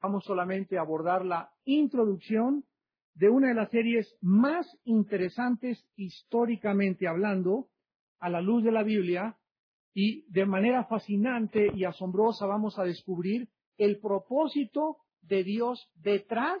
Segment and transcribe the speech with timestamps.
[0.00, 2.64] vamos solamente a abordar la introducción
[3.14, 7.68] de una de las series más interesantes históricamente hablando,
[8.18, 9.36] a la luz de la Biblia,
[9.94, 13.48] y de manera fascinante y asombrosa vamos a descubrir
[13.78, 16.58] el propósito de Dios detrás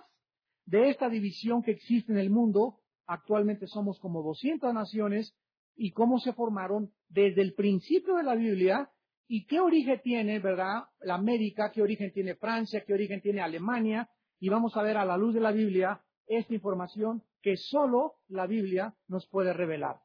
[0.64, 2.80] de esta división que existe en el mundo.
[3.06, 5.36] Actualmente somos como 200 naciones
[5.76, 8.90] y cómo se formaron desde el principio de la Biblia
[9.28, 10.84] y qué origen tiene, ¿verdad?
[11.00, 14.08] La América, qué origen tiene Francia, qué origen tiene Alemania.
[14.38, 18.46] Y vamos a ver a la luz de la Biblia esta información que solo la
[18.46, 20.00] Biblia nos puede revelar.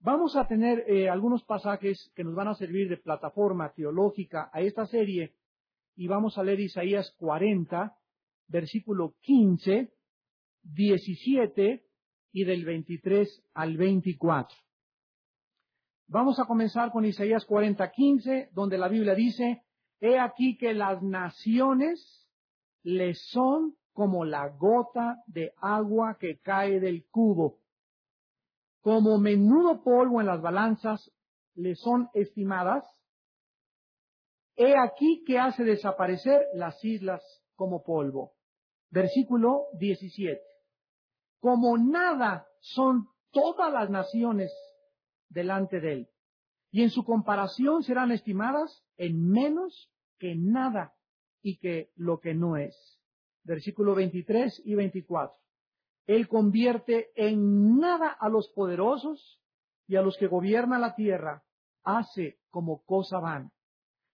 [0.00, 4.60] Vamos a tener eh, algunos pasajes que nos van a servir de plataforma teológica a
[4.60, 5.36] esta serie
[5.94, 7.96] y vamos a leer Isaías 40,
[8.48, 9.92] versículo 15,
[10.62, 11.86] 17
[12.32, 14.56] y del 23 al 24.
[16.06, 19.62] Vamos a comenzar con Isaías 40, 15, donde la Biblia dice,
[20.00, 22.28] He aquí que las naciones
[22.82, 27.58] le son como la gota de agua que cae del cubo.
[28.80, 31.12] Como menudo polvo en las balanzas
[31.54, 32.84] le son estimadas,
[34.56, 37.22] he aquí que hace desaparecer las islas
[37.54, 38.32] como polvo.
[38.90, 40.40] Versículo 17.
[41.40, 44.52] Como nada son todas las naciones
[45.32, 46.08] delante de él.
[46.70, 50.94] Y en su comparación serán estimadas en menos que nada
[51.42, 53.00] y que lo que no es.
[53.44, 55.36] Versículo 23 y 24.
[56.06, 59.40] Él convierte en nada a los poderosos
[59.86, 61.42] y a los que gobiernan la tierra,
[61.84, 63.50] hace como cosa van,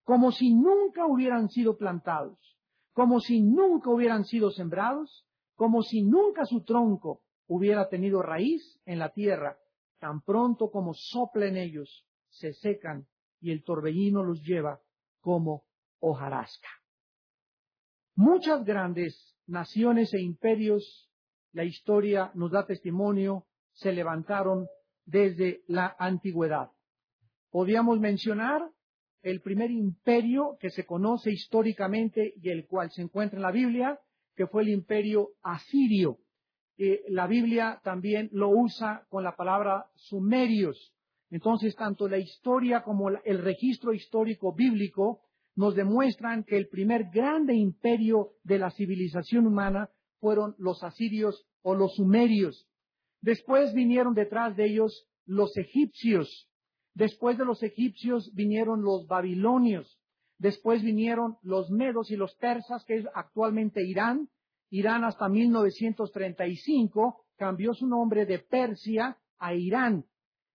[0.05, 2.57] como si nunca hubieran sido plantados,
[2.93, 8.99] como si nunca hubieran sido sembrados, como si nunca su tronco hubiera tenido raíz en
[8.99, 9.59] la tierra,
[9.99, 13.07] tan pronto como soplen ellos, se secan
[13.41, 14.81] y el torbellino los lleva
[15.21, 15.65] como
[16.01, 16.69] hojarasca.
[18.15, 21.11] Muchas grandes naciones e imperios,
[21.53, 24.67] la historia nos da testimonio, se levantaron
[25.05, 26.71] desde la antigüedad.
[27.51, 28.63] Podríamos mencionar
[29.23, 33.99] el primer imperio que se conoce históricamente y el cual se encuentra en la Biblia,
[34.35, 36.19] que fue el imperio asirio.
[36.79, 40.95] Eh, la Biblia también lo usa con la palabra sumerios.
[41.31, 45.21] Entonces, tanto la historia como el registro histórico bíblico
[45.57, 49.91] nos demuestran que el primer grande imperio de la civilización humana
[50.21, 52.69] fueron los asirios o los sumerios.
[53.21, 56.49] Después vinieron detrás de ellos los egipcios.
[56.95, 59.99] Después de los egipcios vinieron los babilonios.
[60.39, 64.29] Después vinieron los medos y los persas, que es actualmente Irán.
[64.71, 70.05] Irán hasta 1935 cambió su nombre de Persia a Irán.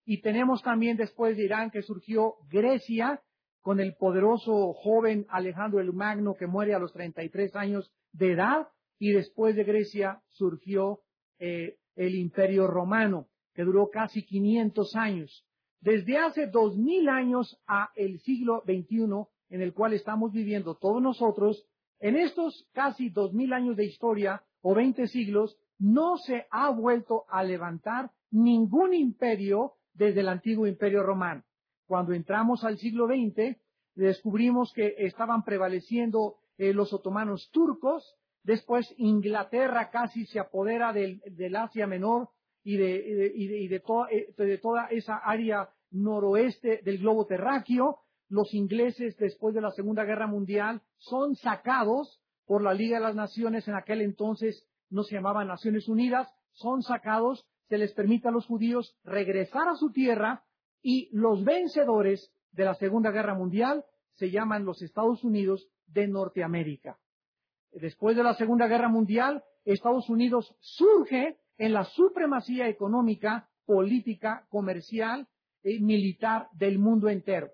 [0.06, 3.22] Y tenemos también después de Irán que surgió Grecia
[3.62, 8.68] con el poderoso joven Alejandro el Magno que muere a los 33 años de edad.
[9.00, 11.00] Y después de Grecia surgió
[11.40, 15.46] eh, el Imperio Romano que duró casi 500 años.
[15.80, 21.66] Desde hace 2000 años a el siglo XXI en el cual estamos viviendo todos nosotros,
[22.04, 27.24] en estos casi dos mil años de historia o veinte siglos, no se ha vuelto
[27.30, 31.44] a levantar ningún imperio desde el antiguo imperio romano.
[31.88, 33.58] Cuando entramos al siglo XX,
[33.96, 41.22] descubrimos que estaban prevaleciendo eh, los otomanos turcos, después Inglaterra casi se apodera del,
[41.56, 42.28] Asia Menor
[42.66, 43.82] y, de, y de,
[44.12, 48.00] eh, de toda esa área noroeste del globo terráqueo,
[48.34, 53.16] los ingleses después de la Segunda Guerra Mundial son sacados por la Liga de las
[53.16, 58.32] Naciones, en aquel entonces no se llamaban Naciones Unidas, son sacados, se les permite a
[58.32, 60.44] los judíos regresar a su tierra
[60.82, 63.86] y los vencedores de la Segunda Guerra Mundial
[64.16, 66.98] se llaman los Estados Unidos de Norteamérica.
[67.72, 75.28] Después de la Segunda Guerra Mundial, Estados Unidos surge en la supremacía económica, política, comercial
[75.64, 77.52] y militar del mundo entero.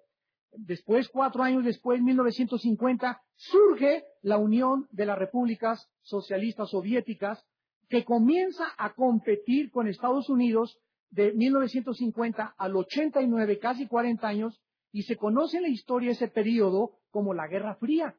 [0.53, 7.45] Después, cuatro años después, 1950, surge la Unión de las Repúblicas Socialistas Soviéticas,
[7.87, 10.79] que comienza a competir con Estados Unidos
[11.09, 14.61] de 1950 al 89, casi 40 años,
[14.91, 18.15] y se conoce en la historia ese periodo como la Guerra Fría.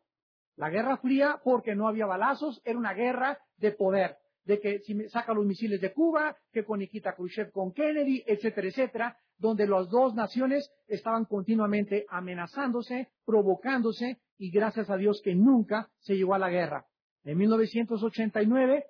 [0.57, 4.95] La Guerra Fría porque no había balazos, era una guerra de poder de que si
[4.95, 9.89] me saca los misiles de Cuba, que con Khrushchev con Kennedy, etcétera, etcétera, donde las
[9.89, 16.39] dos naciones estaban continuamente amenazándose, provocándose, y gracias a Dios que nunca se llegó a
[16.39, 16.87] la guerra.
[17.25, 18.85] En 1989,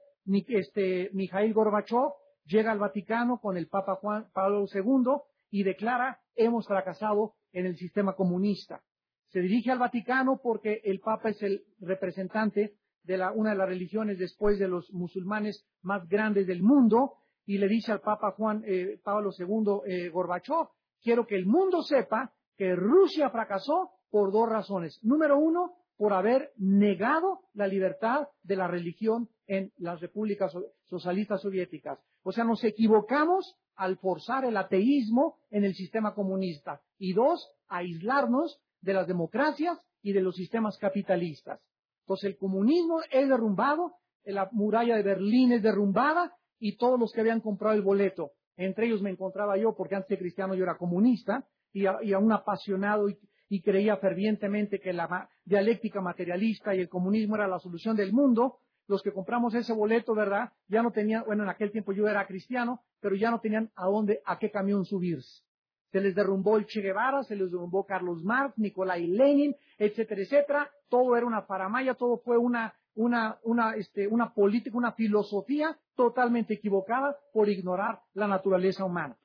[0.49, 2.13] este, Mikhail Gorbachev
[2.45, 7.77] llega al Vaticano con el Papa Juan Pablo II y declara, hemos fracasado en el
[7.77, 8.83] sistema comunista.
[9.29, 12.75] Se dirige al Vaticano porque el Papa es el representante
[13.05, 17.15] de la, una de las religiones después de los musulmanes más grandes del mundo,
[17.51, 20.69] y le dice al Papa Juan eh, Pablo II eh, Gorbachov,
[21.03, 25.01] quiero que el mundo sepa que Rusia fracasó por dos razones.
[25.03, 30.53] Número uno, por haber negado la libertad de la religión en las repúblicas
[30.85, 31.99] socialistas soviéticas.
[32.23, 36.81] O sea, nos equivocamos al forzar el ateísmo en el sistema comunista.
[36.99, 41.61] Y dos, aislarnos de las democracias y de los sistemas capitalistas.
[42.03, 43.95] Entonces el comunismo es derrumbado,
[44.25, 48.87] la muralla de Berlín es derrumbada y todos los que habían comprado el boleto, entre
[48.87, 53.09] ellos me encontraba yo, porque antes de cristiano yo era comunista y, a, un apasionado
[53.09, 58.59] y, creía fervientemente que la dialéctica materialista y el comunismo era la solución del mundo,
[58.87, 60.53] los que compramos ese boleto, ¿verdad?
[60.69, 63.87] Ya no tenían, bueno, en aquel tiempo yo era cristiano, pero ya no tenían a
[63.87, 65.43] dónde, a qué camión subirse.
[65.91, 70.71] Se les derrumbó el Che Guevara, se les derrumbó Carlos Marx, Nicolai Lenin, etcétera, etcétera.
[70.89, 76.55] Todo era una paramaya, todo fue una, una, una, este, una política, una filosofía totalmente
[76.55, 79.17] equivocada por ignorar la naturaleza humana.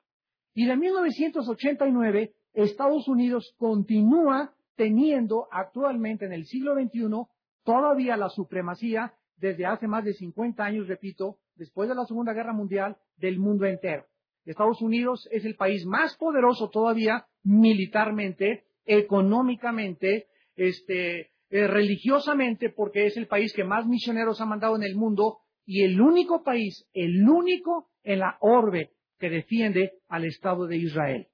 [0.54, 7.26] Y de 1989, Estados Unidos continúa teniendo actualmente en el siglo XXI
[7.64, 12.52] todavía la supremacía desde hace más de 50 años, repito, después de la Segunda Guerra
[12.52, 14.06] Mundial, del mundo entero.
[14.44, 23.16] Estados Unidos es el país más poderoso todavía militarmente, económicamente, este, eh, religiosamente, porque es
[23.16, 27.28] el país que más misioneros ha mandado en el mundo y el único país, el
[27.28, 31.28] único en la orbe que defiende al Estado de Israel.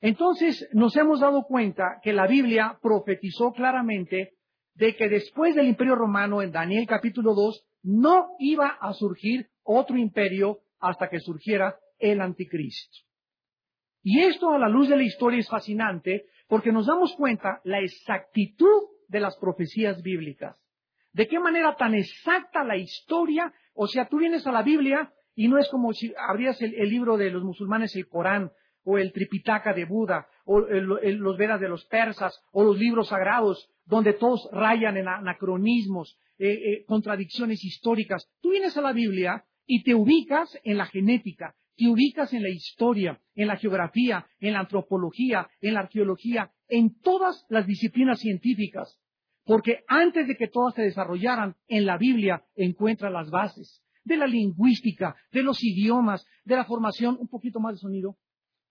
[0.00, 4.34] Entonces nos hemos dado cuenta que la Biblia profetizó claramente
[4.74, 9.96] de que después del imperio romano en Daniel capítulo 2 no iba a surgir otro
[9.96, 12.98] imperio hasta que surgiera el anticristo.
[14.02, 17.80] Y esto a la luz de la historia es fascinante porque nos damos cuenta la
[17.80, 20.56] exactitud de las profecías bíblicas.
[21.12, 25.48] De qué manera tan exacta la historia, o sea, tú vienes a la Biblia y
[25.48, 28.50] no es como si abrías el, libro de los musulmanes, el Corán,
[28.84, 33.70] o el Tripitaka de Buda, o los Vedas de los persas, o los libros sagrados,
[33.84, 38.28] donde todos rayan en anacronismos, eh, eh, contradicciones históricas.
[38.40, 42.50] Tú vienes a la Biblia y te ubicas en la genética, te ubicas en la
[42.50, 48.98] historia, en la geografía, en la antropología, en la arqueología, en todas las disciplinas científicas.
[49.44, 54.26] Porque antes de que todas se desarrollaran, en la Biblia encuentra las bases de la
[54.26, 58.16] lingüística, de los idiomas, de la formación, un poquito más de sonido,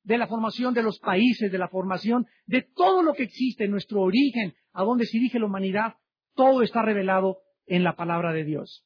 [0.04, 4.01] de la formación de los países, de la formación de todo lo que existe, nuestro
[4.01, 5.95] origen, a dónde se dirige la humanidad,
[6.36, 8.86] todo está revelado en la palabra de Dios.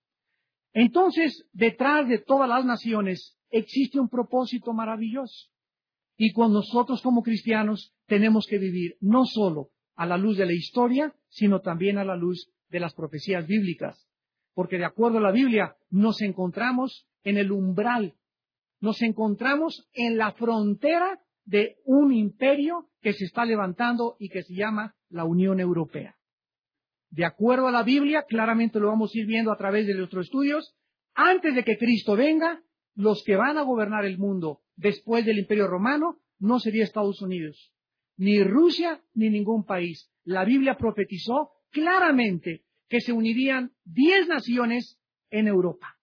[0.74, 5.50] Entonces, detrás de todas las naciones existe un propósito maravilloso.
[6.18, 10.54] Y con nosotros como cristianos tenemos que vivir no solo a la luz de la
[10.54, 14.08] historia, sino también a la luz de las profecías bíblicas.
[14.54, 18.16] Porque de acuerdo a la Biblia nos encontramos en el umbral,
[18.80, 24.54] nos encontramos en la frontera de un imperio que se está levantando y que se
[24.54, 26.16] llama la Unión Europea.
[27.10, 30.26] De acuerdo a la Biblia, claramente lo vamos a ir viendo a través de nuestros
[30.26, 30.76] estudios,
[31.14, 32.62] antes de que Cristo venga,
[32.96, 37.72] los que van a gobernar el mundo después del Imperio Romano no sería Estados Unidos,
[38.18, 40.12] ni Rusia, ni ningún país.
[40.24, 45.00] La Biblia profetizó claramente que se unirían diez naciones
[45.30, 45.98] en Europa.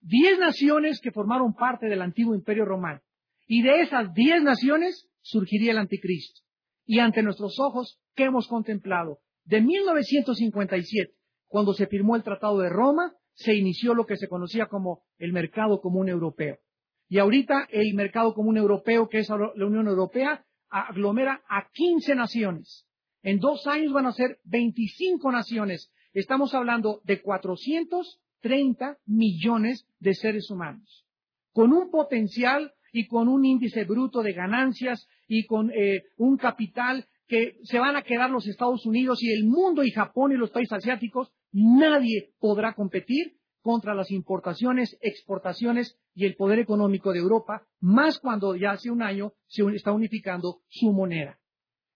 [0.00, 3.00] Diez naciones que formaron parte del antiguo Imperio Romano.
[3.46, 6.40] Y de esas diez naciones surgiría el anticristo.
[6.84, 9.20] Y ante nuestros ojos, ¿qué hemos contemplado?
[9.44, 11.14] De 1957,
[11.46, 15.32] cuando se firmó el Tratado de Roma, se inició lo que se conocía como el
[15.32, 16.58] mercado común europeo.
[17.08, 22.86] Y ahorita el mercado común europeo, que es la Unión Europea, aglomera a 15 naciones.
[23.22, 25.92] En dos años van a ser 25 naciones.
[26.12, 31.06] Estamos hablando de 430 millones de seres humanos,
[31.52, 37.06] con un potencial y con un índice bruto de ganancias y con eh, un capital
[37.32, 40.50] que se van a quedar los Estados Unidos y el mundo y Japón y los
[40.50, 47.66] países asiáticos Nadie podrá competir contra las importaciones, exportaciones y el poder económico de Europa,
[47.80, 51.38] más cuando ya hace un año se está unificando su moneda.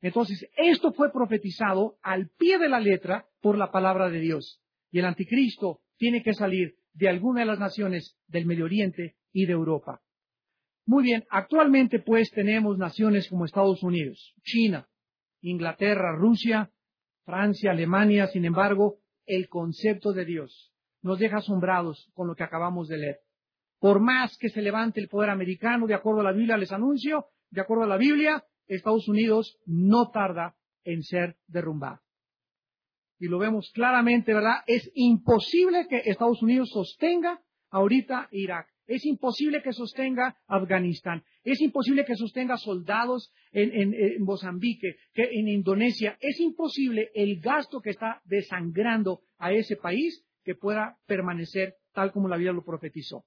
[0.00, 4.62] Entonces, esto fue profetizado al pie de la letra por la palabra de Dios.
[4.90, 9.45] Y el anticristo tiene que salir de alguna de las naciones del Medio Oriente y
[9.45, 10.00] de Europa.
[10.87, 14.88] Muy bien, actualmente pues tenemos naciones como Estados Unidos, China,
[15.40, 16.71] Inglaterra, Rusia,
[17.25, 20.73] Francia, Alemania, sin embargo, el concepto de Dios.
[21.02, 23.21] Nos deja asombrados con lo que acabamos de leer.
[23.78, 27.26] Por más que se levante el poder americano, de acuerdo a la Biblia, les anuncio,
[27.50, 32.00] de acuerdo a la Biblia, Estados Unidos no tarda en ser derrumbado.
[33.19, 34.62] y lo vemos claramente, ¿verdad?
[34.66, 37.40] Es imposible que Estados Unidos sostenga
[37.71, 38.69] ahorita Irak.
[38.87, 41.25] Es imposible que sostenga Afganistán.
[41.43, 46.16] Es imposible que sostenga soldados en, en, Mozambique, que en Indonesia.
[46.21, 52.28] Es imposible el gasto que está desangrando a ese país que pueda permanecer tal como
[52.28, 53.25] la vida lo profetizó.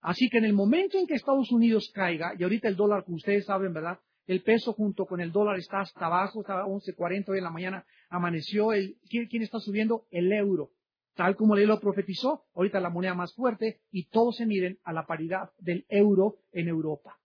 [0.00, 3.16] Así que en el momento en que Estados Unidos caiga, y ahorita el dólar, como
[3.16, 3.98] ustedes saben, ¿verdad?
[4.26, 7.50] El peso junto con el dólar está hasta abajo, está a 11.40 hoy en la
[7.50, 8.72] mañana, amaneció.
[8.72, 10.06] El, ¿quién, está subiendo?
[10.10, 10.70] El euro.
[11.16, 14.92] Tal como él lo profetizó, ahorita la moneda más fuerte y todos se miden a
[14.92, 17.18] la paridad del euro en Europa.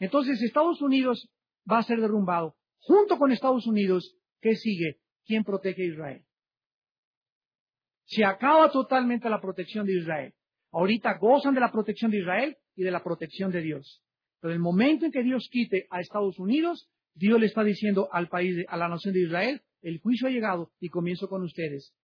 [0.00, 1.30] Entonces Estados Unidos
[1.70, 2.56] va a ser derrumbado.
[2.80, 4.98] Junto con Estados Unidos, ¿qué sigue?
[5.24, 6.24] ¿Quién protege a Israel?
[8.06, 10.34] Se acaba totalmente la protección de Israel.
[10.72, 14.02] Ahorita gozan de la protección de Israel y de la protección de Dios.
[14.40, 18.28] Pero el momento en que Dios quite a Estados Unidos, Dios le está diciendo al
[18.28, 21.94] país, a la nación de Israel, el juicio ha llegado y comienzo con ustedes.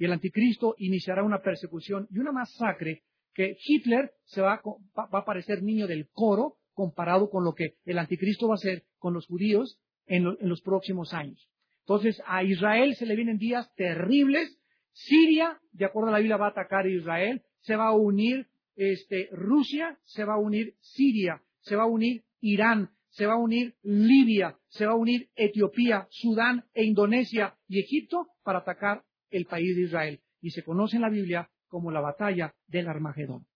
[0.00, 4.60] Y el anticristo iniciará una persecución y una masacre que Hitler se va,
[4.96, 9.14] a parecer niño del coro comparado con lo que el anticristo va a hacer con
[9.14, 11.48] los judíos en, en los próximos años.
[11.80, 14.58] Entonces a Israel se le vienen días terribles.
[14.92, 18.48] Siria, de acuerdo a la Biblia, va a atacar a Israel se va a unir
[18.76, 23.38] este, Rusia, se va a unir Siria, se va a unir Irán, se va a
[23.38, 29.46] unir Libia, se va a unir Etiopía, Sudán e Indonesia y Egipto para atacar el
[29.46, 30.20] país de Israel.
[30.40, 33.46] Y se conoce en la Biblia como la batalla del Armagedón.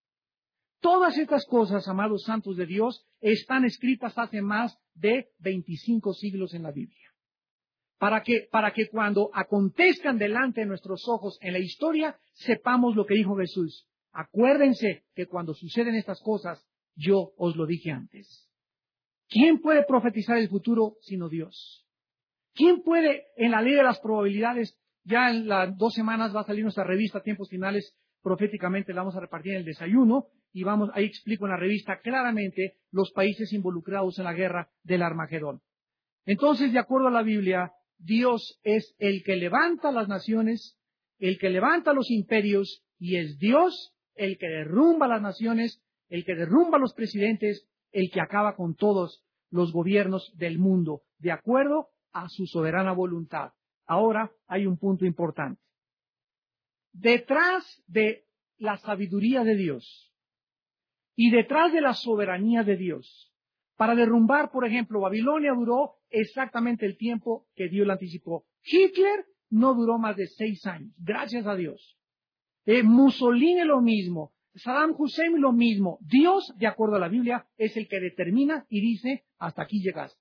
[0.80, 6.62] Todas estas cosas, amados santos de Dios, están escritas hace más de 25 siglos en
[6.62, 7.10] la Biblia.
[7.98, 13.06] Para que, para que cuando acontezcan delante de nuestros ojos en la historia, sepamos lo
[13.06, 13.88] que dijo Jesús.
[14.12, 16.62] Acuérdense que cuando suceden estas cosas,
[16.94, 18.50] yo os lo dije antes.
[19.28, 21.86] ¿Quién puede profetizar el futuro sino Dios?
[22.52, 26.44] ¿Quién puede, en la ley de las probabilidades, ya en las dos semanas va a
[26.44, 30.90] salir nuestra revista Tiempos Finales, proféticamente la vamos a repartir en el desayuno, y vamos,
[30.94, 35.60] ahí explico en la revista claramente los países involucrados en la guerra del Armagedón.
[36.24, 40.78] Entonces, de acuerdo a la Biblia, Dios es el que levanta las naciones,
[41.18, 46.34] el que levanta los imperios, y es Dios el que derrumba las naciones, el que
[46.34, 52.28] derrumba los presidentes, el que acaba con todos los gobiernos del mundo, de acuerdo a
[52.28, 53.50] su soberana voluntad.
[53.86, 55.60] Ahora hay un punto importante.
[56.92, 58.26] Detrás de
[58.56, 60.14] la sabiduría de Dios
[61.16, 63.32] y detrás de la soberanía de Dios,
[63.76, 68.46] para derrumbar, por ejemplo, Babilonia duró exactamente el tiempo que Dios le anticipó.
[68.62, 71.98] Hitler no duró más de seis años, gracias a Dios.
[72.66, 75.98] Eh, Mussolini lo mismo, Saddam Hussein lo mismo.
[76.00, 80.20] Dios, de acuerdo a la Biblia, es el que determina y dice, hasta aquí llegaste.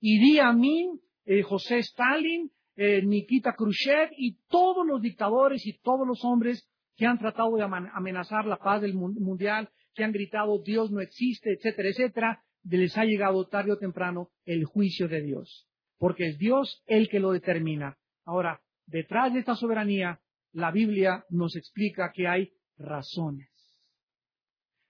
[0.00, 6.24] Y Amin, eh, José Stalin, eh, Nikita Khrushchev y todos los dictadores y todos los
[6.24, 11.00] hombres que han tratado de amenazar la paz del mundial, que han gritado Dios no
[11.00, 15.68] existe, etcétera, etcétera, les ha llegado tarde o temprano el juicio de Dios.
[15.98, 17.98] Porque es Dios el que lo determina.
[18.24, 20.20] Ahora, detrás de esta soberanía
[20.52, 23.48] la Biblia nos explica que hay razones.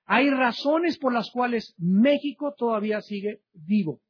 [0.07, 4.03] Hay razones por las cuales México todavía sigue vivo.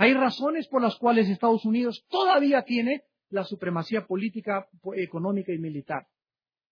[0.00, 6.06] Hay razones por las cuales Estados Unidos todavía tiene la supremacía política, económica y militar.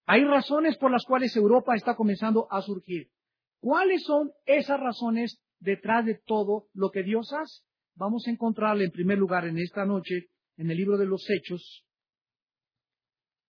[0.06, 3.11] Hay razones por las cuales Europa está comenzando a surgir.
[3.59, 7.64] ¿Cuáles son esas razones detrás de todo lo que Dios hace?
[7.97, 11.85] Vamos a encontrarle en primer lugar en esta noche en el libro de los Hechos,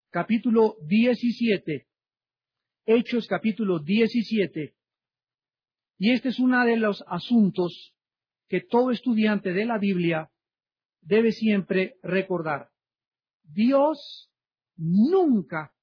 [0.10, 1.88] capítulo 17.
[2.88, 4.74] Hechos capítulo 17.
[6.00, 7.94] Y este es uno de los asuntos
[8.48, 10.30] que todo estudiante de la Biblia
[11.02, 12.70] debe siempre recordar.
[13.44, 14.32] Dios
[14.76, 15.74] nunca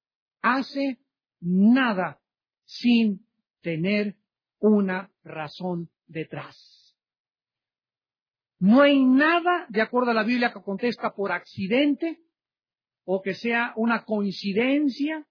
[0.43, 0.99] hace
[1.41, 2.21] nada
[2.65, 3.27] sin
[3.61, 4.17] tener
[4.59, 6.97] una razón detrás.
[8.59, 12.21] No hay nada, de acuerdo a la Biblia, que contesta por accidente,
[13.05, 15.27] o que sea una coincidencia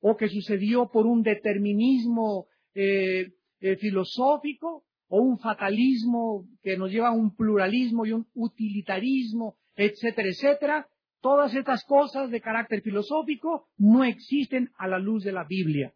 [0.00, 7.08] o que sucedió por un determinismo eh, eh, filosófico o un fatalismo que nos lleva
[7.08, 10.88] a un pluralismo y un utilitarismo, etcétera, etcétera.
[11.20, 15.94] Todas estas cosas de carácter filosófico no existen a la luz de la Biblia.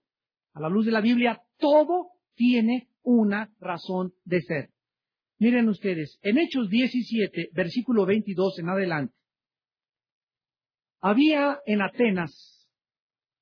[0.54, 4.70] A la luz de la Biblia todo tiene una razón de ser.
[5.38, 9.14] Miren ustedes, en Hechos 17, versículo 22 en adelante,
[11.00, 12.68] había en Atenas,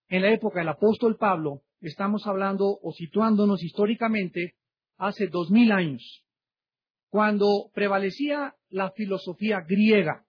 [0.09, 4.57] en la época del apóstol Pablo, estamos hablando o situándonos históricamente
[4.97, 6.25] hace dos mil años,
[7.09, 10.25] cuando prevalecía la filosofía griega.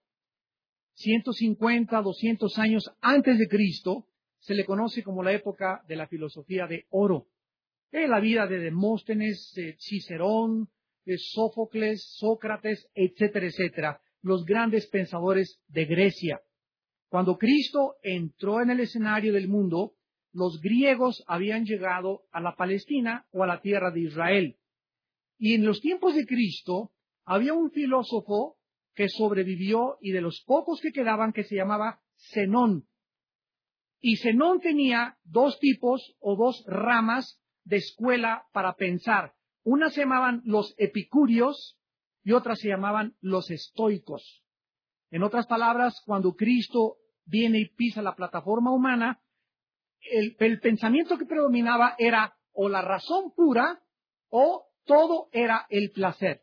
[0.94, 4.06] 150, 200 años antes de Cristo,
[4.40, 7.26] se le conoce como la época de la filosofía de oro.
[7.90, 10.68] Es la vida de Demóstenes, Cicerón,
[11.16, 16.40] Sófocles, Sócrates, etcétera, etcétera, los grandes pensadores de Grecia.
[17.08, 19.94] Cuando Cristo entró en el escenario del mundo,
[20.32, 24.57] los griegos habían llegado a la Palestina o a la tierra de Israel.
[25.38, 26.92] Y en los tiempos de Cristo
[27.24, 28.56] había un filósofo
[28.94, 32.00] que sobrevivió y de los pocos que quedaban que se llamaba
[32.32, 32.88] Zenón.
[34.00, 39.34] Y Zenón tenía dos tipos o dos ramas de escuela para pensar.
[39.62, 41.78] Unas se llamaban los epicúreos
[42.24, 44.42] y otras se llamaban los estoicos.
[45.10, 49.22] En otras palabras, cuando Cristo viene y pisa la plataforma humana,
[50.00, 53.80] el, el pensamiento que predominaba era o la razón pura
[54.28, 56.40] o todo era el placer.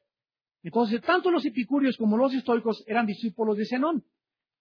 [0.64, 4.06] Entonces, tanto los epicúreos como los estoicos eran discípulos de Zenón.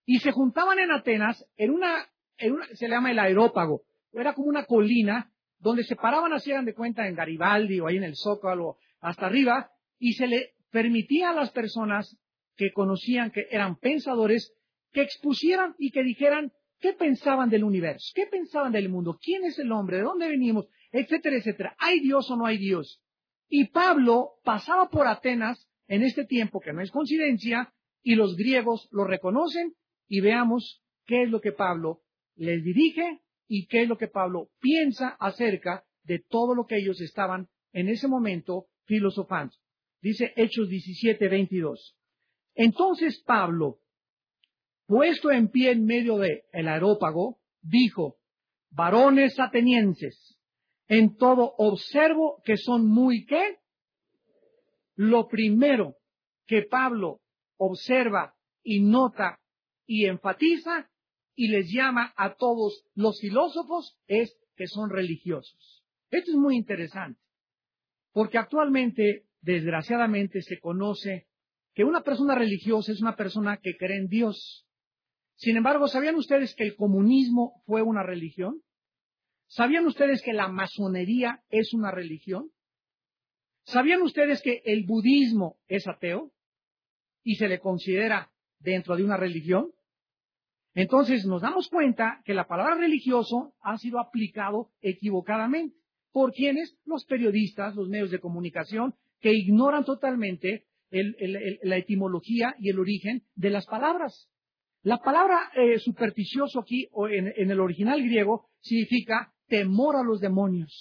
[0.04, 4.64] Y se juntaban en Atenas en una, se le llama el aerópago, era como una
[4.64, 9.26] colina donde se paraban, hacían de cuenta en Garibaldi o ahí en el Zócalo, hasta
[9.26, 12.16] arriba, y se le permitía a las personas
[12.56, 14.52] que conocían que eran pensadores
[14.92, 19.58] que expusieran y que dijeran qué pensaban del universo, qué pensaban del mundo, quién es
[19.58, 21.76] el hombre, de dónde venimos, etcétera, etcétera.
[21.78, 23.00] ¿Hay Dios o no hay Dios?
[23.48, 27.72] Y Pablo pasaba por Atenas en este tiempo, que no es coincidencia,
[28.02, 29.74] y los griegos lo reconocen
[30.06, 32.02] y veamos qué es lo que Pablo
[32.36, 37.00] les dirige y qué es lo que Pablo piensa acerca de todo lo que ellos
[37.00, 39.54] estaban en ese momento filosofando.
[40.00, 41.96] Dice Hechos 17, 22.
[42.54, 43.80] Entonces Pablo,
[44.86, 48.18] puesto en pie en medio del el aerópago, dijo,
[48.70, 50.33] varones atenienses,
[50.88, 53.58] en todo observo que son muy qué?
[54.96, 55.96] Lo primero
[56.46, 57.20] que Pablo
[57.56, 59.40] observa y nota
[59.86, 60.90] y enfatiza
[61.34, 65.84] y les llama a todos los filósofos es que son religiosos.
[66.10, 67.20] Esto es muy interesante,
[68.12, 71.26] porque actualmente, desgraciadamente, se conoce
[71.75, 74.64] que una persona religiosa es una persona que cree en Dios.
[75.34, 78.62] Sin embargo, ¿sabían ustedes que el comunismo fue una religión?
[79.47, 82.50] ¿Sabían ustedes que la masonería es una religión?
[83.65, 86.33] ¿Sabían ustedes que el budismo es ateo
[87.23, 89.73] y se le considera dentro de una religión?
[90.75, 95.76] Entonces nos damos cuenta que la palabra religioso ha sido aplicado equivocadamente.
[96.13, 96.76] ¿Por quienes?
[96.85, 103.50] Los periodistas, los medios de comunicación, que ignoran totalmente la etimología y el origen de
[103.50, 104.28] las palabras.
[104.83, 110.73] La palabra eh, supersticioso aquí, o en el original griego, significa temor a los demonios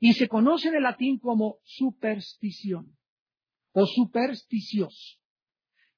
[0.00, 2.96] y se conoce en el latín como superstición
[3.72, 5.18] o supersticioso.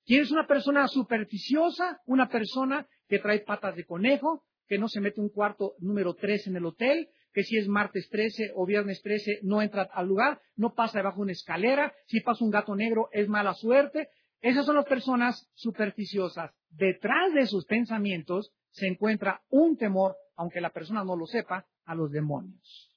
[0.04, 2.00] ¿Quién es una persona supersticiosa?
[2.06, 6.48] Una persona que trae patas de conejo, que no se mete un cuarto número 3
[6.48, 10.40] en el hotel, que si es martes 13 o viernes 13 no entra al lugar,
[10.56, 14.08] no pasa debajo de una escalera, si pasa un gato negro es mala suerte.
[14.40, 16.50] Esas son las personas supersticiosas.
[16.70, 21.94] Detrás de sus pensamientos se encuentra un temor, aunque la persona no lo sepa, a
[21.94, 22.96] los demonios.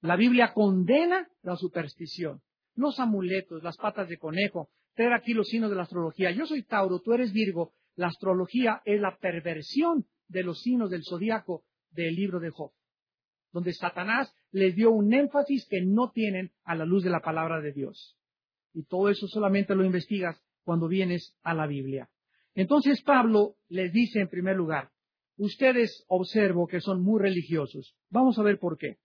[0.00, 2.40] La Biblia condena la superstición,
[2.74, 6.30] los amuletos, las patas de conejo, traer aquí los signos de la astrología.
[6.30, 7.72] Yo soy Tauro, tú eres Virgo.
[7.96, 12.72] La astrología es la perversión de los signos del zodiaco del libro de Job,
[13.52, 17.60] donde Satanás les dio un énfasis que no tienen a la luz de la palabra
[17.60, 18.16] de Dios.
[18.72, 22.08] Y todo eso solamente lo investigas cuando vienes a la Biblia.
[22.54, 24.90] Entonces Pablo les dice en primer lugar,
[25.36, 27.96] ustedes observo que son muy religiosos.
[28.10, 28.98] Vamos a ver por qué.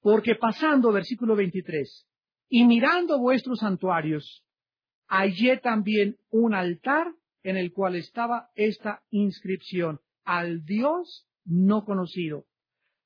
[0.00, 2.06] Porque pasando, versículo 23,
[2.48, 4.44] y mirando vuestros santuarios,
[5.06, 12.46] hallé también un altar en el cual estaba esta inscripción, al Dios no conocido.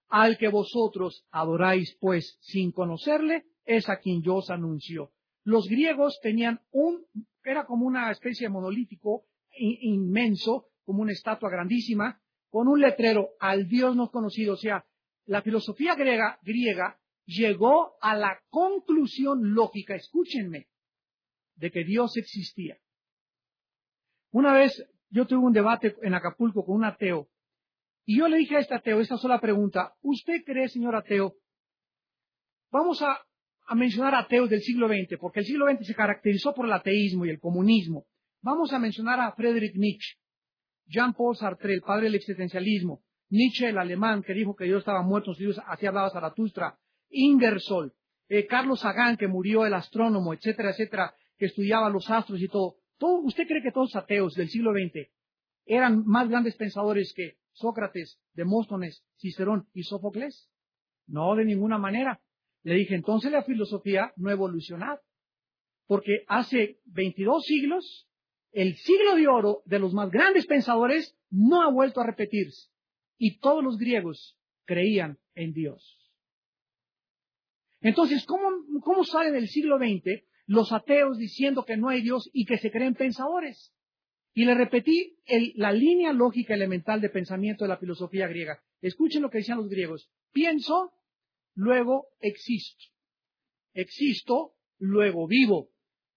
[0.08, 5.10] Al que vosotros adoráis, pues, sin conocerle, es a quien yo os anuncio.
[5.42, 7.04] Los griegos tenían un,
[7.46, 9.24] era como una especie de monolítico
[9.58, 14.84] inmenso, como una estatua grandísima, con un letrero, al Dios no conocido, o sea,
[15.26, 20.68] la filosofía griega, griega llegó a la conclusión lógica, escúchenme,
[21.54, 22.78] de que Dios existía.
[24.32, 27.28] Una vez yo tuve un debate en Acapulco con un ateo
[28.04, 31.36] y yo le dije a este ateo esta sola pregunta, ¿usted cree, señor ateo?
[32.70, 33.20] Vamos a,
[33.66, 37.26] a mencionar ateos del siglo XX, porque el siglo XX se caracterizó por el ateísmo
[37.26, 38.06] y el comunismo.
[38.42, 40.16] Vamos a mencionar a Friedrich Nietzsche,
[40.86, 45.32] Jean-Paul Sartre, el padre del existencialismo, Nietzsche, el alemán, que dijo que Dios estaba muerto,
[45.66, 46.78] así hablaba Zaratustra,
[47.10, 47.92] Ingersoll,
[48.28, 52.76] eh, Carlos Sagan, que murió el astrónomo, etcétera, etcétera, que estudiaba los astros y todo.
[53.24, 55.10] ¿Usted cree que todos los ateos del siglo XX
[55.66, 60.48] eran más grandes pensadores que Sócrates, Demóstenes, Cicerón y Sófocles?
[61.06, 62.20] No, de ninguna manera.
[62.66, 65.00] Le dije, entonces la filosofía no evolucionado.
[65.86, 68.08] Porque hace 22 siglos,
[68.50, 72.68] el siglo de oro de los más grandes pensadores no ha vuelto a repetirse.
[73.18, 76.12] Y todos los griegos creían en Dios.
[77.82, 78.48] Entonces, ¿cómo,
[78.82, 82.72] cómo salen del siglo XX los ateos diciendo que no hay Dios y que se
[82.72, 83.72] creen pensadores?
[84.34, 85.20] Y le repetí
[85.54, 88.60] la línea lógica elemental de pensamiento de la filosofía griega.
[88.80, 90.10] Escuchen lo que decían los griegos.
[90.32, 90.92] Pienso,
[91.56, 92.84] luego existo.
[93.74, 95.70] Existo, luego vivo.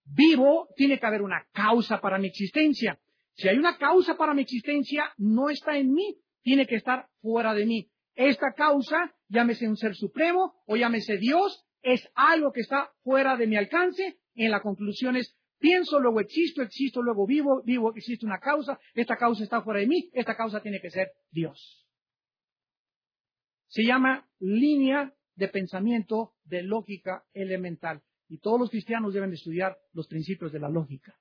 [0.06, 3.00] Vivo, tiene que haber una causa para mi existencia.
[3.34, 7.54] Si hay una causa para mi existencia, no está en mí, tiene que estar fuera
[7.54, 7.90] de mí.
[8.16, 13.48] Esta causa, llámese un ser supremo o llámese Dios, es algo que está fuera de
[13.48, 14.20] mi alcance.
[14.36, 19.16] En la conclusión es, pienso, luego existo, existo, luego vivo, vivo, existe una causa, esta
[19.16, 21.88] causa está fuera de mí, esta causa tiene que ser Dios.
[23.68, 28.04] Se llama línea de pensamiento de lógica elemental.
[28.28, 31.18] Y todos los cristianos deben estudiar los principios de la lógica.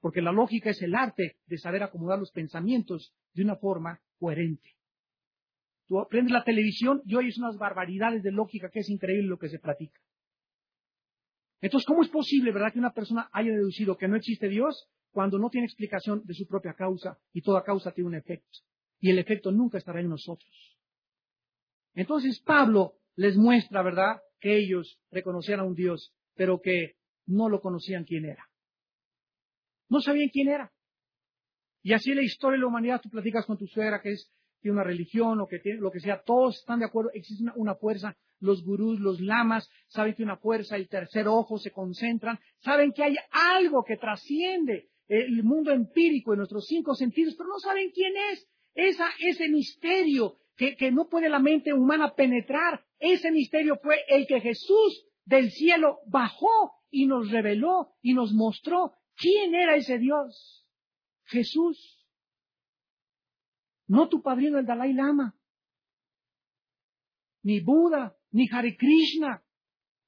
[0.00, 4.76] Porque la lógica es el arte de saber acomodar los pensamientos de una forma coherente.
[5.86, 9.48] Tú aprendes la televisión y oyes unas barbaridades de lógica que es increíble lo que
[9.48, 10.00] se platica.
[11.60, 15.38] Entonces, ¿cómo es posible, verdad, que una persona haya deducido que no existe Dios cuando
[15.38, 18.58] no tiene explicación de su propia causa y toda causa tiene un efecto?
[18.98, 20.78] Y el efecto nunca estará en nosotros.
[21.94, 26.96] Entonces, Pablo les muestra, ¿verdad?, que ellos reconocían a un Dios, pero que
[27.26, 28.48] no lo conocían quién era.
[29.88, 30.72] No sabían quién era.
[31.82, 34.30] Y así la historia de la humanidad, tú platicas con tu suegra que es
[34.64, 38.16] una religión o que tiene lo que sea, todos están de acuerdo, existe una, fuerza,
[38.38, 43.02] los gurús, los lamas, saben que una fuerza, el tercer ojo se concentran, saben que
[43.02, 48.12] hay algo que trasciende el mundo empírico de nuestros cinco sentidos, pero no saben quién
[48.32, 48.48] es.
[48.74, 54.40] Esa, ese misterio que, no puede la mente humana penetrar, ese misterio fue el que
[54.40, 60.66] Jesús del cielo bajó y nos reveló y nos mostró quién era ese Dios.
[61.24, 62.06] Jesús.
[63.86, 65.34] No tu padrino el Dalai Lama,
[67.42, 69.42] ni Buda, ni Hare Krishna,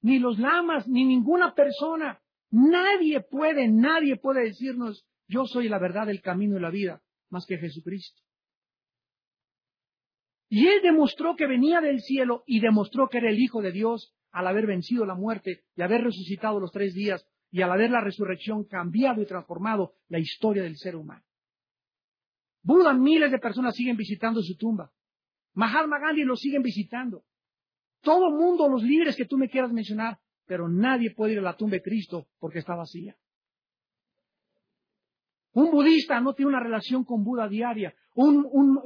[0.01, 2.21] ni los lamas, ni ninguna persona.
[2.51, 7.47] Nadie puede, nadie puede decirnos, yo soy la verdad, el camino y la vida, más
[7.47, 8.23] que Jesucristo.
[10.57, 14.15] Y él demostró que venía del cielo y demostró que era el Hijo de Dios
[14.31, 18.01] al haber vencido la muerte y haber resucitado los tres días y al haber la
[18.01, 21.25] resurrección cambiado y transformado la historia del ser humano.
[22.63, 24.93] Buda, miles de personas siguen visitando su tumba.
[25.55, 27.25] Mahatma Gandhi lo siguen visitando.
[28.03, 31.57] Todo mundo, los líderes que tú me quieras mencionar, pero nadie puede ir a la
[31.57, 33.17] tumba de Cristo porque está vacía.
[35.51, 37.93] Un budista no tiene una relación con Buda diaria.
[38.15, 38.81] Un,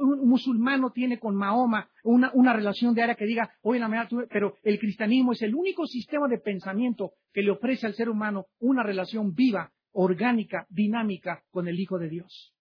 [0.79, 5.33] no tiene con Mahoma una, relación diaria que diga, oye, la mañana pero el cristianismo
[5.33, 9.71] es el único sistema de pensamiento que le ofrece al ser humano una relación viva,
[9.91, 12.55] orgánica, dinámica con el Hijo de Dios.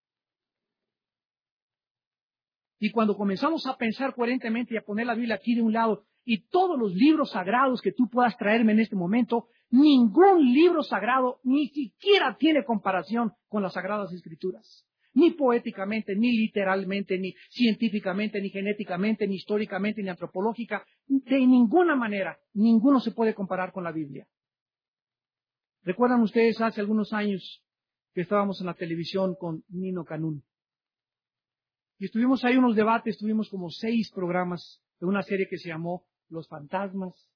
[2.78, 6.04] Y cuando comenzamos a pensar coherentemente y a poner la Biblia aquí de un lado
[6.24, 11.40] y todos los libros sagrados que tú puedas traerme en este momento, ningún libro sagrado
[11.42, 14.88] ni siquiera tiene comparación con las sagradas escrituras.
[15.18, 20.87] Ni poéticamente, ni literalmente, ni científicamente, ni genéticamente, ni históricamente, ni antropológica.
[21.09, 24.28] De ninguna manera, ninguno se puede comparar con la Biblia.
[25.83, 27.64] ¿Recuerdan ustedes hace algunos años
[28.14, 30.44] que estábamos en la televisión con Nino Canún?
[31.98, 36.07] Y estuvimos ahí unos debates, tuvimos como seis programas de una serie que se llamó
[36.28, 37.28] Los Fantasmas.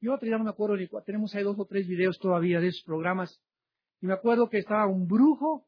[0.00, 2.84] Yo otro ya no me acuerdo tenemos ahí dos o tres videos todavía de esos
[2.84, 3.42] programas.
[4.00, 5.66] Y me acuerdo que estaba un brujo,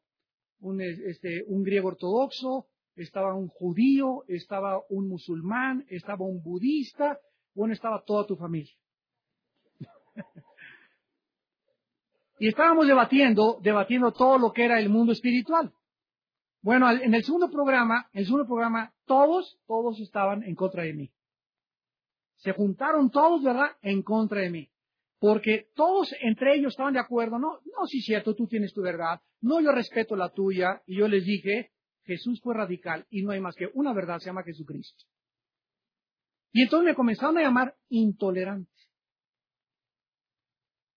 [0.60, 2.66] un, este, un griego ortodoxo,
[2.96, 7.18] estaba un judío, estaba un musulmán, estaba un budista,
[7.54, 8.74] bueno, estaba toda tu familia.
[12.38, 15.72] y estábamos debatiendo, debatiendo todo lo que era el mundo espiritual.
[16.60, 20.92] Bueno, en el segundo programa, en el segundo programa, todos, todos estaban en contra de
[20.92, 21.12] mí.
[22.36, 24.70] Se juntaron todos, ¿verdad?, en contra de mí.
[25.18, 29.20] Porque todos entre ellos estaban de acuerdo, no, no, sí cierto, tú tienes tu verdad,
[29.40, 31.72] no, yo respeto la tuya, y yo les dije,
[32.04, 35.04] Jesús fue radical y no hay más que una verdad, se llama Jesucristo.
[36.52, 38.72] Y entonces me comenzaron a llamar intolerante.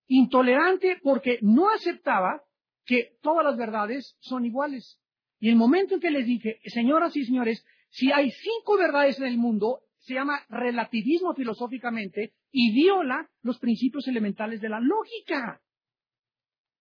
[0.07, 2.43] Intolerante porque no aceptaba
[2.85, 4.99] que todas las verdades son iguales.
[5.39, 9.25] Y el momento en que les dije, señoras y señores, si hay cinco verdades en
[9.25, 15.61] el mundo, se llama relativismo filosóficamente y viola los principios elementales de la lógica.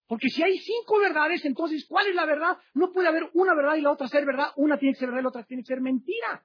[0.06, 2.58] Porque si hay cinco verdades, entonces, ¿cuál es la verdad?
[2.74, 4.48] No puede haber una verdad y la otra ser verdad.
[4.56, 6.44] Una tiene que ser verdad y la otra tiene que ser mentira.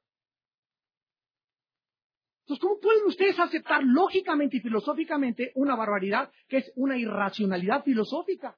[2.41, 8.55] Entonces, ¿cómo pueden ustedes aceptar lógicamente y filosóficamente una barbaridad que es una irracionalidad filosófica?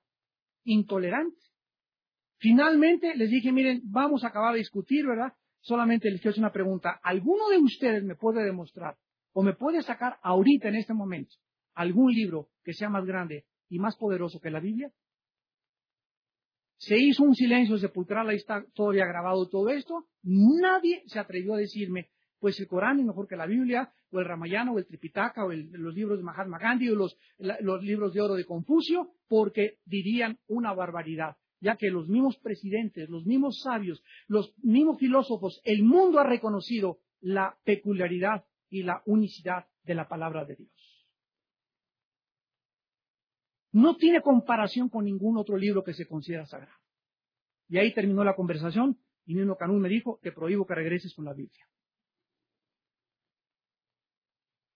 [0.66, 1.40] Intolerante.
[2.40, 5.34] Finalmente les dije, miren, vamos a acabar de discutir, ¿verdad?
[5.62, 7.00] Solamente les quiero hacer una pregunta.
[7.04, 8.98] ¿Alguno de ustedes me puede demostrar
[9.34, 11.36] o me puede sacar ahorita en este momento
[11.74, 14.92] algún libro que sea más grande y más poderoso que la Biblia?
[16.78, 20.08] Se hizo un silencio sepulcral, ahí está todavía grabado todo esto.
[20.22, 24.26] Nadie se atrevió a decirme, pues el Corán es mejor que la Biblia, o el
[24.26, 28.22] Ramayana, o el Tripitaka, o los libros de Mahatma Gandhi, o los, los libros de
[28.22, 34.04] oro de Confucio, porque dirían una barbaridad, ya que los mismos presidentes, los mismos sabios,
[34.28, 40.46] los mismos filósofos, el mundo ha reconocido la peculiaridad y la unicidad de la palabra
[40.46, 41.08] de Dios.
[43.72, 46.80] No tiene comparación con ningún otro libro que se considera sagrado.
[47.68, 51.26] Y ahí terminó la conversación y Nino Canún me dijo, te prohíbo que regreses con
[51.26, 51.68] la Biblia.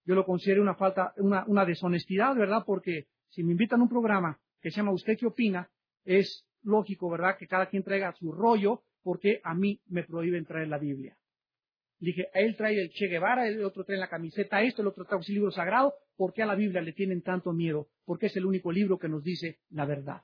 [0.04, 2.64] Yo lo considero una falta, una, deshonestidad, ¿verdad?
[2.66, 5.70] Porque si me invitan a un programa que se llama ¿Usted qué opina?
[6.04, 7.38] Es lógico, ¿verdad?
[7.38, 11.18] Que cada quien traiga su rollo porque a mí me prohíben traer la Biblia.
[12.00, 15.06] dije, a él trae el Che Guevara, el otro trae la camiseta esto, el otro
[15.06, 15.94] trae un libro sagrado.
[16.16, 17.90] ¿Por qué a la Biblia le tienen tanto miedo?
[18.06, 20.24] Porque es el único libro que nos dice la verdad.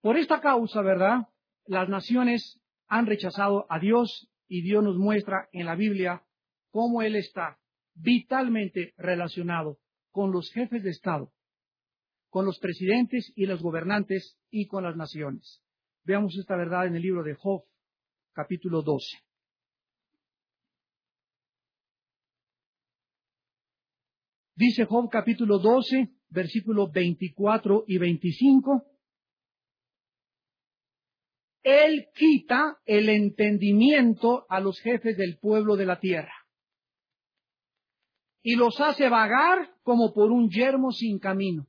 [0.00, 1.28] Por esta causa, ¿verdad?
[1.66, 6.22] Las naciones han rechazado a Dios y Dios nos muestra en la Biblia
[6.70, 7.58] cómo Él está
[7.94, 9.78] vitalmente relacionado
[10.10, 11.32] con los jefes de Estado,
[12.34, 15.62] con los presidentes y los gobernantes y con las naciones.
[16.02, 17.62] Veamos esta verdad en el libro de Job,
[18.32, 19.06] capítulo 12.
[24.56, 28.84] Dice Job capítulo 12, versículos 24 y 25.
[31.62, 36.34] Él quita el entendimiento a los jefes del pueblo de la tierra
[38.42, 41.68] y los hace vagar como por un yermo sin camino.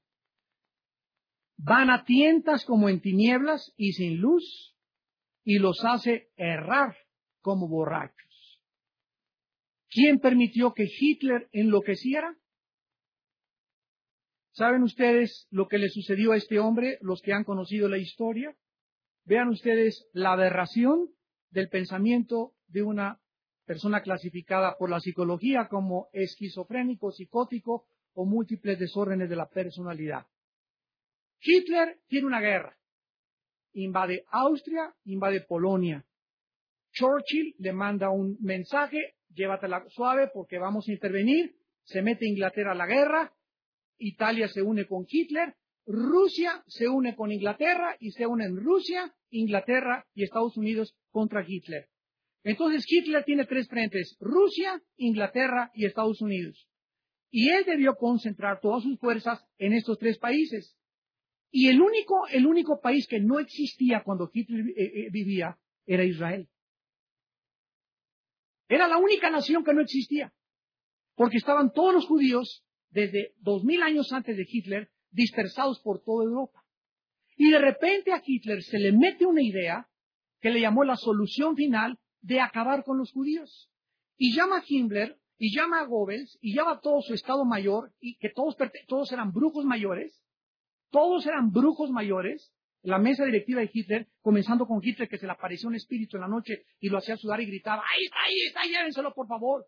[1.57, 4.75] Van a tientas como en tinieblas y sin luz
[5.43, 6.95] y los hace errar
[7.41, 8.61] como borrachos.
[9.89, 12.35] ¿Quién permitió que Hitler enloqueciera?
[14.51, 18.55] ¿Saben ustedes lo que le sucedió a este hombre, los que han conocido la historia?
[19.25, 21.09] Vean ustedes la aberración
[21.49, 23.21] del pensamiento de una
[23.65, 30.25] persona clasificada por la psicología como esquizofrénico, psicótico o múltiples desórdenes de la personalidad.
[31.45, 32.77] Hitler tiene una guerra.
[33.73, 36.03] Invade Austria, invade Polonia.
[36.91, 41.55] Churchill le manda un mensaje, llévatela suave porque vamos a intervenir.
[41.83, 43.33] Se mete Inglaterra a la guerra.
[43.97, 45.55] Italia se une con Hitler
[45.85, 51.87] Rusia se une con Inglaterra y se unen Rusia, Inglaterra y Estados Unidos contra Hitler.
[52.43, 56.67] Entonces Hitler tiene tres frentes, Rusia, Inglaterra y Estados Unidos.
[57.29, 60.75] Y él debió concentrar todas sus fuerzas en estos tres países.
[61.51, 66.03] Y el único, el único país que no existía cuando Hitler eh, eh, vivía era
[66.03, 66.49] Israel.
[68.67, 70.33] Era la única nación que no existía.
[71.15, 76.25] Porque estaban todos los judíos desde dos mil años antes de Hitler dispersados por toda
[76.25, 76.63] Europa.
[77.37, 79.87] Y de repente a Hitler se le mete una idea
[80.41, 83.69] que le llamó la solución final de acabar con los judíos.
[84.17, 87.93] Y llama a Himmler, y llama a Goebbels, y llama a todo su Estado Mayor,
[87.99, 88.55] y que todos,
[88.87, 90.21] todos eran brujos mayores,
[90.95, 95.33] todos eran brujos mayores, la mesa directiva de Hitler, comenzando con Hitler que se le
[95.33, 98.35] apareció un espíritu en la noche y lo hacía sudar y gritaba, ahí está, ahí
[98.47, 99.67] está, llévenselo por favor.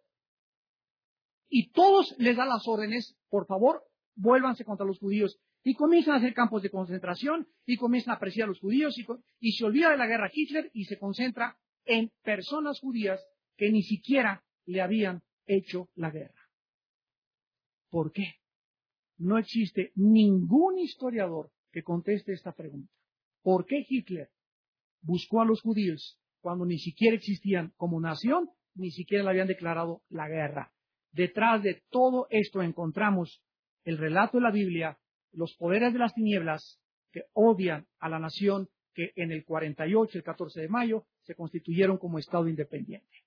[1.49, 3.83] Y todos les dan las órdenes, por favor,
[4.15, 5.37] vuélvanse contra los judíos.
[5.65, 8.95] Y comienzan a hacer campos de concentración y comienzan a apreciar a los judíos
[9.41, 13.21] y, se olvida de la guerra Hitler y se concentra en personas judías
[13.57, 16.47] que ni siquiera le habían hecho la guerra.
[17.89, 18.35] ¿Por qué?
[19.17, 22.91] No existe ningún historiador que conteste esta pregunta.
[23.41, 24.29] ¿Por qué Hitler
[25.01, 30.01] buscó a los judíos cuando ni siquiera existían como nación, ni siquiera le habían declarado
[30.09, 30.71] la guerra?
[31.11, 33.41] Detrás de todo esto encontramos
[33.83, 34.99] el relato de la Biblia,
[35.31, 36.79] los poderes de las tinieblas
[37.11, 41.97] que odian a la nación que en el 48, el 14 de mayo, se constituyeron
[41.97, 43.23] como Estado independiente.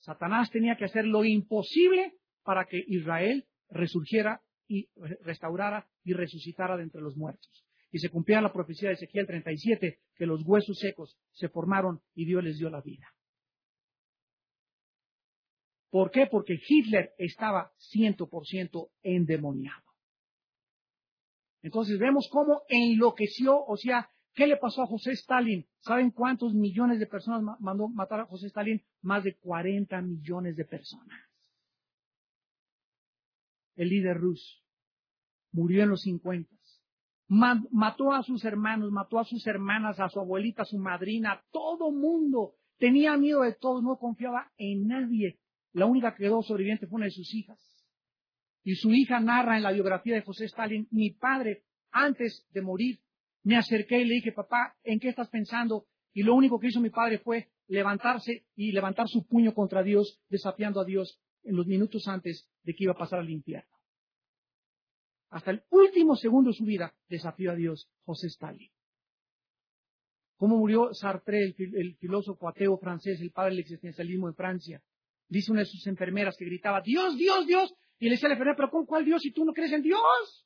[0.00, 4.88] Satanás tenía que hacer lo imposible para que Israel resurgiera y
[5.22, 7.64] restaurara y resucitara de entre los muertos.
[7.90, 12.24] Y se cumplía la profecía de Ezequiel 37, que los huesos secos se formaron y
[12.24, 13.06] Dios les dio la vida.
[15.90, 16.26] ¿Por qué?
[16.26, 19.82] Porque Hitler estaba 100% endemoniado.
[21.62, 25.66] Entonces vemos cómo enloqueció, o sea, ¿qué le pasó a José Stalin?
[25.78, 28.84] ¿Saben cuántos millones de personas mandó matar a José Stalin?
[29.02, 31.18] Más de 40 millones de personas.
[33.76, 34.66] El líder ruso
[35.52, 36.50] murió en los 50.
[37.28, 41.90] Mató a sus hermanos, mató a sus hermanas, a su abuelita, a su madrina, todo
[41.90, 42.52] mundo.
[42.78, 45.38] Tenía miedo de todos, no confiaba en nadie.
[45.72, 47.58] La única que quedó sobreviviente fue una de sus hijas.
[48.62, 53.00] Y su hija narra en la biografía de José Stalin, mi padre, antes de morir,
[53.42, 55.86] me acerqué y le dije, papá, ¿en qué estás pensando?
[56.12, 60.20] Y lo único que hizo mi padre fue levantarse y levantar su puño contra Dios,
[60.28, 63.70] desafiando a Dios en los minutos antes de que iba a pasar al infierno.
[65.30, 68.70] Hasta el último segundo de su vida desafió a Dios José Stalin.
[70.36, 74.82] ¿Cómo murió Sartre, el, filósofo ateo francés, el padre del existencialismo en Francia?
[75.28, 77.74] Dice una de sus enfermeras que gritaba, Dios, Dios, Dios.
[77.98, 79.82] Y le decía a la enfermera, pero ¿con cuál Dios si tú no crees en
[79.82, 80.45] Dios?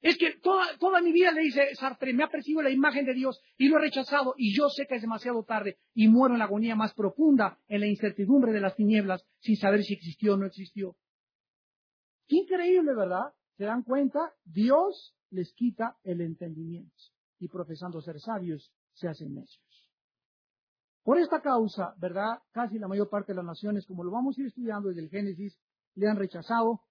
[0.00, 3.12] Es que toda, toda mi vida, le dice Sartre, me ha percibido la imagen de
[3.12, 6.38] Dios y lo he rechazado y yo sé que es demasiado tarde y muero en
[6.38, 10.36] la agonía más profunda, en la incertidumbre de las tinieblas, sin saber si existió o
[10.38, 10.96] no existió.
[12.28, 13.34] Increíble, ¿verdad?
[13.58, 14.20] ¿Se dan cuenta?
[14.44, 16.94] Dios les quita el entendimiento
[17.38, 19.64] y profesando ser sabios se hacen necios.
[21.02, 22.38] Por esta causa, ¿verdad?
[22.52, 25.10] Casi la mayor parte de las naciones, como lo vamos a ir estudiando desde el
[25.10, 25.58] Génesis,
[25.94, 26.82] le han rechazado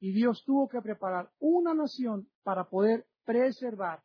[0.00, 4.02] y Dios tuvo que preparar una nación para poder preservar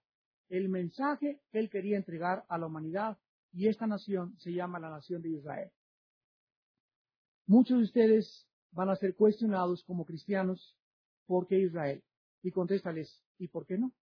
[0.49, 3.17] el mensaje que él quería entregar a la humanidad
[3.51, 5.71] y esta nación se llama la nación de Israel.
[7.45, 10.77] Muchos de ustedes van a ser cuestionados como cristianos,
[11.25, 12.03] ¿por qué Israel?
[12.41, 13.93] Y contéstales, ¿y por qué no?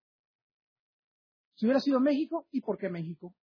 [1.56, 3.36] Si hubiera sido México, ¿y por qué México?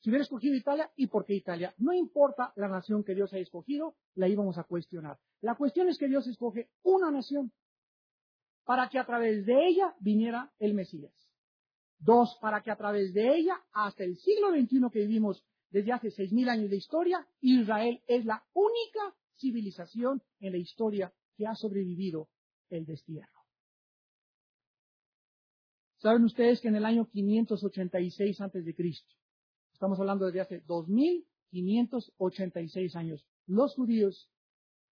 [0.00, 1.74] Si hubiera escogido Italia, ¿y por qué Italia?
[1.78, 5.18] No importa la nación que Dios haya escogido, la íbamos a cuestionar.
[5.40, 7.52] La cuestión es que Dios escoge una nación
[8.64, 11.12] para que a través de ella viniera el Mesías.
[11.98, 16.10] Dos, para que a través de ella, hasta el siglo XXI que vivimos desde hace
[16.12, 21.56] seis mil años de historia, Israel es la única civilización en la historia que ha
[21.56, 22.28] sobrevivido
[22.70, 23.38] el destierro.
[25.96, 29.12] ¿Saben ustedes que en el año 586 antes de Cristo,
[29.78, 34.28] estamos hablando desde hace 2586 años, los judíos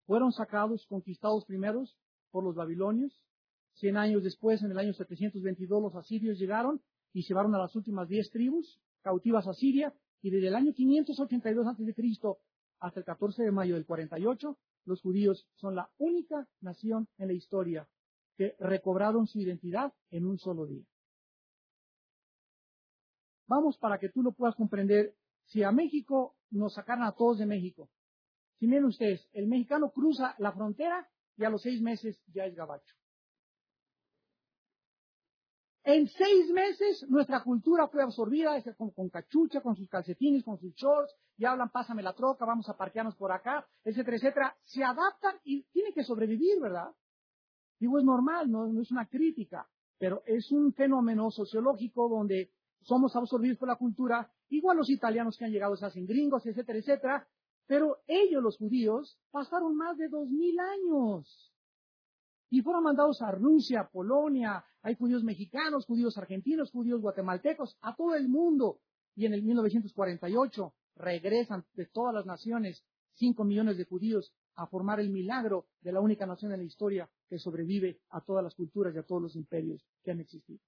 [0.06, 1.98] fueron sacados, conquistados primeros
[2.30, 3.20] por los babilonios.
[3.72, 6.80] Cien años después, en el año 722, los asirios llegaron
[7.12, 9.92] y llevaron a las últimas diez tribus cautivas a Siria.
[10.22, 12.38] Y desde el año 582 antes de Cristo
[12.78, 17.34] hasta el 14 de mayo del 48, los judíos son la única nación en la
[17.34, 17.88] historia
[18.36, 20.84] que recobraron su identidad en un solo día.
[23.46, 25.14] Vamos para que tú lo puedas comprender.
[25.46, 27.88] Si a México nos sacaran a todos de México,
[28.58, 32.54] si miren ustedes, el mexicano cruza la frontera y a los seis meses ya es
[32.54, 32.94] gabacho.
[35.84, 40.74] En seis meses nuestra cultura fue absorbida con, con, cachucha, con sus calcetines, con sus
[40.74, 44.56] shorts, y hablan, pásame la troca, vamos a parquearnos por acá, etcétera, etcétera.
[44.64, 46.90] Se adaptan y tienen que sobrevivir, ¿verdad?
[47.78, 52.50] Digo, es normal, no, no es una crítica, pero es un fenómeno sociológico donde
[52.82, 56.78] somos absorbidos por la cultura, igual los italianos que han llegado se hacen gringos, etcétera,
[56.78, 57.28] etcétera,
[57.66, 61.52] pero ellos, los judíos, pasaron más de dos mil años
[62.48, 68.14] y fueron mandados a Rusia, Polonia, hay judíos mexicanos, judíos argentinos, judíos guatemaltecos, a todo
[68.14, 68.78] el mundo.
[69.16, 72.84] Y en el 1948 regresan de todas las naciones
[73.14, 77.08] cinco millones de judíos a formar el milagro de la única nación en la historia
[77.28, 80.60] que sobrevive a todas las culturas y a todos los imperios que han existido.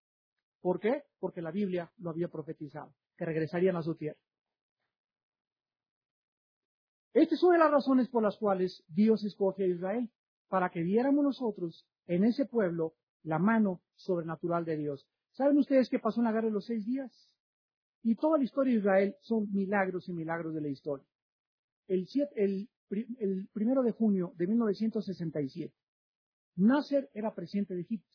[0.60, 1.04] ¿Por qué?
[1.18, 4.18] Porque la Biblia lo había profetizado, que regresarían a su tierra.
[7.14, 10.10] Esta es una de las razones por las cuales Dios escoge a Israel
[10.48, 15.06] para que viéramos nosotros en ese pueblo la mano sobrenatural de Dios.
[15.32, 17.12] ¿Saben ustedes qué pasó en la guerra de los seis días?
[18.02, 21.06] Y toda la historia de Israel son milagros y milagros de la historia.
[21.86, 25.74] El, el, primero de junio de 1967,
[26.56, 28.08] Nasser era presidente de Egipto.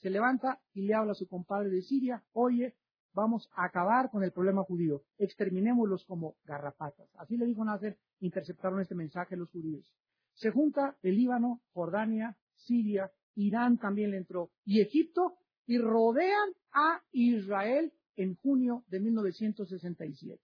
[0.00, 2.76] Se levanta y le habla a su compadre de Siria, oye,
[3.12, 7.08] vamos a acabar con el problema judío, exterminémoslos como garrapatas.
[7.16, 9.92] Así le dijo Nasser, interceptaron este mensaje los judíos.
[10.34, 15.34] Se junta el Líbano, Jordania, Siria, Irán también le entró, y Egipto,
[15.66, 20.40] y rodean a Israel en junio de 1967.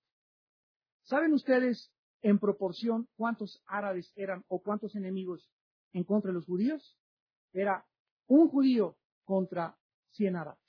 [1.02, 1.92] ¿Saben ustedes
[2.22, 5.48] en proporción cuántos árabes eran o cuántos enemigos
[5.92, 6.98] en contra de los judíos?
[7.52, 7.84] Era
[8.26, 9.76] un judío contra
[10.12, 10.60] 100 árabes.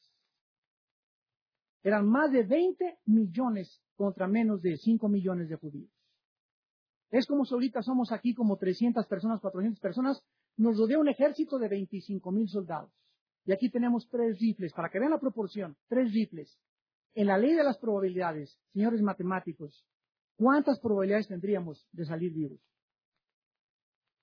[1.84, 5.91] Eran más de 20 millones contra menos de 5 millones de judíos.
[7.12, 10.22] Es como si ahorita somos aquí como 300 personas, 400 personas,
[10.58, 12.91] nos rodea un ejército de 25 mil soldados.
[13.45, 16.58] Y aquí tenemos tres rifles, para que vean la proporción, tres rifles.
[17.14, 19.86] En la ley de las probabilidades, señores matemáticos,
[20.36, 22.60] ¿cuántas probabilidades tendríamos de salir vivos?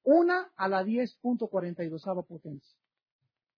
[0.03, 2.82] Una a la 10.42 potencia.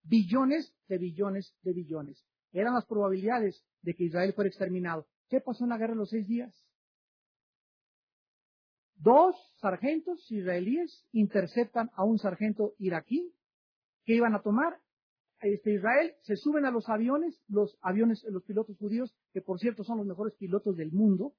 [0.05, 2.25] Billones de billones de billones.
[2.53, 5.07] Eran las probabilidades de que Israel fuera exterminado.
[5.29, 6.55] ¿Qué pasó en la guerra de los seis días?
[8.97, 13.35] Dos sargentos israelíes interceptan a un sargento iraquí
[14.05, 14.79] que iban a tomar
[15.41, 19.85] este, Israel, se suben a los aviones, los aviones, los pilotos judíos, que por cierto
[19.85, 21.35] son los mejores pilotos del mundo,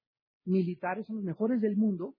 [0.45, 2.15] militares, son los mejores del mundo,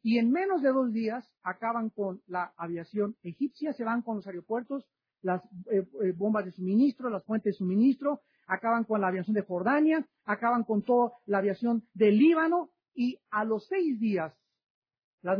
[0.00, 4.26] y en menos de dos días acaban con la aviación egipcia, se van con los
[4.28, 4.86] aeropuertos,
[5.22, 9.42] las eh, eh, bombas de suministro, las fuentes de suministro, acaban con la aviación de
[9.42, 14.34] Jordania, acaban con toda la aviación del Líbano, y a los seis días
[15.22, 15.38] las,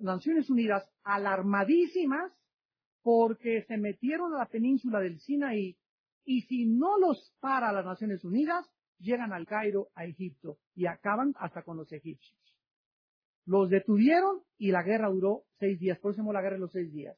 [0.00, 2.32] Naciones Unidas, alarmadísimas,
[3.02, 5.76] porque se metieron a la península del Sinaí,
[6.24, 8.66] y si no los para las Naciones Unidas,
[8.98, 12.36] llegan al Cairo, a Egipto, y acaban hasta con los egipcios.
[13.44, 16.72] Los detuvieron y la guerra duró seis días, por eso se la guerra de los
[16.72, 17.16] seis días.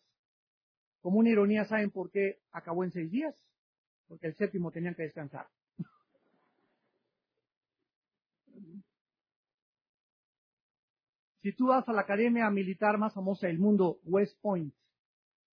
[1.01, 3.34] Como una ironía, ¿saben por qué acabó en seis días?
[4.09, 5.46] Porque el séptimo tenían que descansar.
[11.40, 14.74] Si tú vas a la academia militar más famosa del mundo, West Point,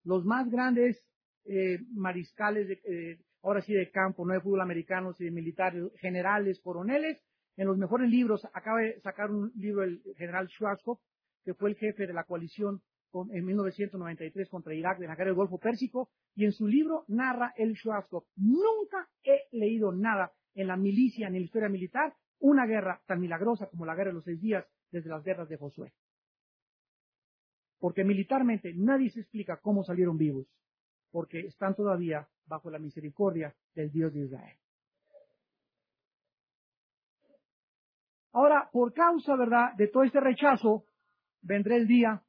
[0.04, 1.02] los más grandes
[1.46, 5.84] eh, mariscales, de, eh, ahora sí de campo, no de fútbol americano, sino de militares,
[6.00, 7.24] generales, coroneles,
[7.58, 11.02] en los mejores libros, acaba de sacar un libro el general Schwarzkopf,
[11.43, 12.82] que fue el jefe de la coalición
[13.32, 17.53] en 1993 contra Irak de la guerra del Golfo Pérsico, y en su libro narra
[17.55, 18.28] el Schwarzkopf.
[18.36, 23.20] Nunca he leído nada en la milicia, ni en la historia militar, una guerra tan
[23.20, 25.93] milagrosa como la guerra de los seis días desde las guerras de Josué.
[27.80, 30.47] Porque militarmente nadie se explica cómo salieron vivos,
[31.11, 34.57] porque están todavía bajo la misericordia del Dios de Israel.
[38.34, 40.86] Ahora, por causa, ¿verdad?, de todo este rechazo,
[41.41, 42.22] vendrá el día,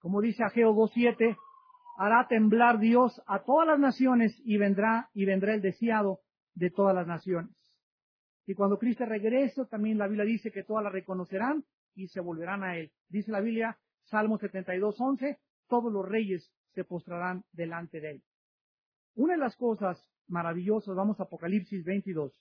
[0.00, 1.36] como dice Ageo 2.7,
[1.98, 6.20] hará temblar Dios a todas las naciones y vendrá, y vendrá el deseado
[6.54, 7.54] de todas las naciones.
[8.46, 12.64] Y cuando Cristo regrese, también la Biblia dice que todas la reconocerán y se volverán
[12.64, 12.90] a Él.
[13.08, 15.38] Dice la Biblia, Salmo 72, 11,
[15.68, 18.22] todos los reyes se postrarán delante de Él.
[19.14, 22.32] Una de las cosas maravillosas, vamos a Apocalipsis 22,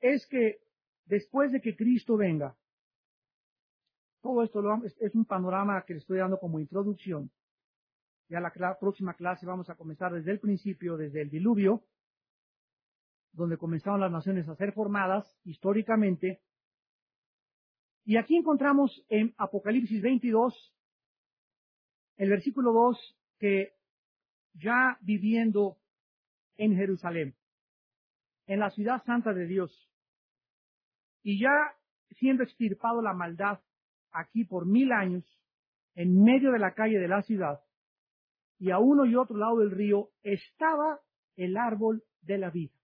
[0.00, 0.58] es que
[1.04, 2.56] después de que Cristo venga,
[4.22, 4.62] todo esto
[5.00, 7.30] es un panorama que le estoy dando como introducción.
[8.28, 11.82] Ya la próxima clase vamos a comenzar desde el principio, desde el diluvio,
[13.32, 16.40] donde comenzaron las naciones a ser formadas históricamente.
[18.04, 20.74] Y aquí encontramos en Apocalipsis 22,
[22.18, 23.74] el versículo 2, que
[24.54, 25.78] ya viviendo
[26.56, 27.34] en Jerusalén,
[28.46, 29.90] en la ciudad santa de Dios,
[31.22, 31.74] y ya
[32.10, 33.60] siendo extirpado la maldad
[34.12, 35.24] aquí por mil años,
[35.94, 37.60] en medio de la calle de la ciudad,
[38.58, 41.00] y a uno y otro lado del río estaba
[41.36, 42.80] el árbol de la vida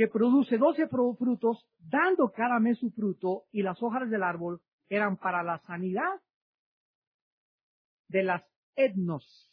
[0.00, 5.18] que produce doce frutos, dando cada mes su fruto, y las hojas del árbol eran
[5.18, 6.22] para la sanidad
[8.08, 8.42] de las
[8.76, 9.52] etnos.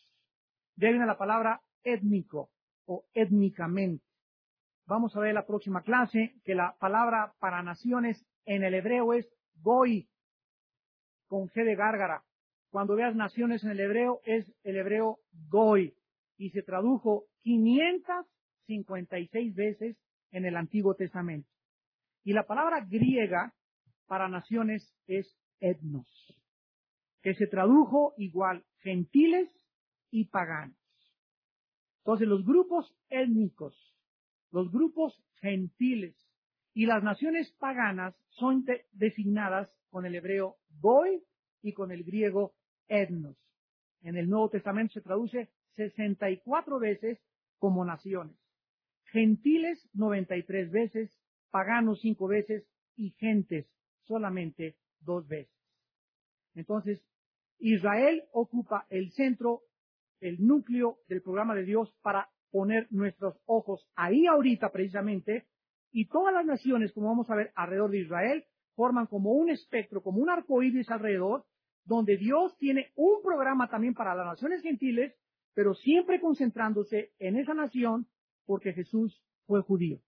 [0.78, 2.50] De viene la palabra étnico
[2.86, 4.06] o étnicamente.
[4.86, 9.30] Vamos a ver la próxima clase que la palabra para naciones en el hebreo es
[9.56, 10.08] goy,
[11.28, 12.24] con G de gárgara.
[12.70, 15.20] Cuando veas naciones en el hebreo es el hebreo
[15.50, 15.96] goy
[16.38, 19.98] y se tradujo 556 veces
[20.32, 21.50] en el Antiguo Testamento.
[22.24, 23.54] Y la palabra griega
[24.06, 26.08] para naciones es etnos,
[27.22, 29.50] que se tradujo igual gentiles
[30.12, 30.78] y paganos.
[32.00, 33.96] Entonces los grupos étnicos,
[34.52, 36.16] los grupos gentiles
[36.78, 41.24] y las naciones paganas son designadas con el hebreo goy
[41.64, 42.54] y con el griego
[42.88, 43.36] etnos.
[44.02, 47.20] En el Nuevo Testamento se traduce 64 veces
[47.58, 48.38] como naciones
[49.12, 51.20] gentiles 93 veces,
[51.50, 53.68] paganos 5 veces y gentes
[54.04, 55.56] solamente dos veces.
[56.54, 57.04] Entonces,
[57.58, 59.64] Israel ocupa el centro,
[60.20, 65.48] el núcleo del programa de Dios para poner nuestros ojos ahí ahorita precisamente,
[65.92, 70.02] y todas las naciones, como vamos a ver alrededor de Israel, forman como un espectro,
[70.04, 71.46] como un arco iris alrededor,
[71.86, 75.16] donde Dios tiene un programa también para las naciones gentiles,
[75.54, 78.08] pero siempre concentrándose en esa nación
[78.46, 80.00] porque Jesús fue judío.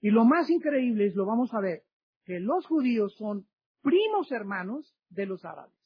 [0.00, 1.84] Y lo más increíble es, lo vamos a ver,
[2.24, 3.46] que los judíos son
[3.82, 5.78] primos hermanos de los árabes,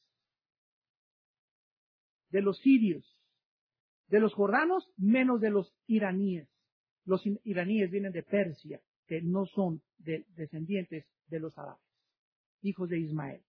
[2.29, 3.17] de los sirios,
[4.07, 6.49] de los jordanos menos de los iraníes.
[7.09, 11.81] Los iraníes vienen de Persia, que no son descendientes de los árabes,
[12.61, 13.41] hijos de Ismael.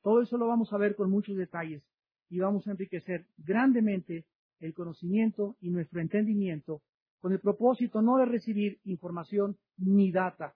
[0.00, 1.82] Todo eso lo vamos a ver con muchos detalles
[2.28, 4.26] y vamos a enriquecer grandemente
[4.60, 6.82] el conocimiento y nuestro entendimiento
[7.18, 10.54] con el propósito no de recibir información ni data,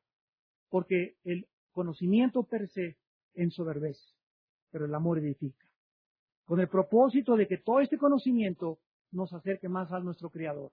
[0.69, 2.99] porque el conocimiento per se
[3.35, 4.15] ensoberbece,
[4.71, 5.67] pero el amor edifica.
[6.45, 8.79] Con el propósito de que todo este conocimiento
[9.11, 10.71] nos acerque más a nuestro Creador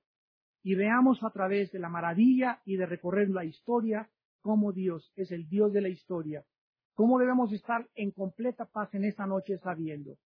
[0.64, 4.10] y veamos a través de la maravilla y de recorrer la historia
[4.42, 6.44] cómo Dios es el Dios de la historia,
[6.94, 10.18] cómo debemos estar en completa paz en esta noche sabiendo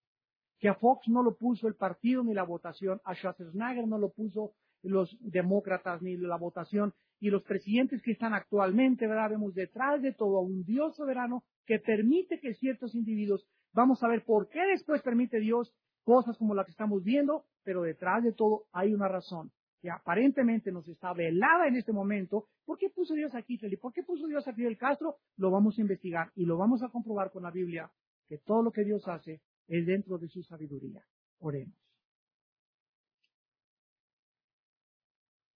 [0.60, 4.12] que a Fox no lo puso el partido ni la votación, a Schwarzenegger no lo
[4.12, 9.32] puso los demócratas ni la votación, y los presidentes que están actualmente, ¿verdad?
[9.32, 14.08] Vemos detrás de todo a un Dios soberano que permite que ciertos individuos, vamos a
[14.08, 15.74] ver por qué después permite Dios
[16.04, 19.52] cosas como las que estamos viendo, pero detrás de todo hay una razón
[19.86, 22.48] que aparentemente nos está velada en este momento.
[22.66, 23.84] ¿Por qué puso Dios aquí, Felipe?
[23.84, 25.18] ¿Por qué puso Dios a Fidel Castro?
[25.38, 27.92] Lo vamos a investigar y lo vamos a comprobar con la Biblia,
[28.28, 31.06] que todo lo que Dios hace es dentro de su sabiduría.
[31.38, 31.78] Oremos.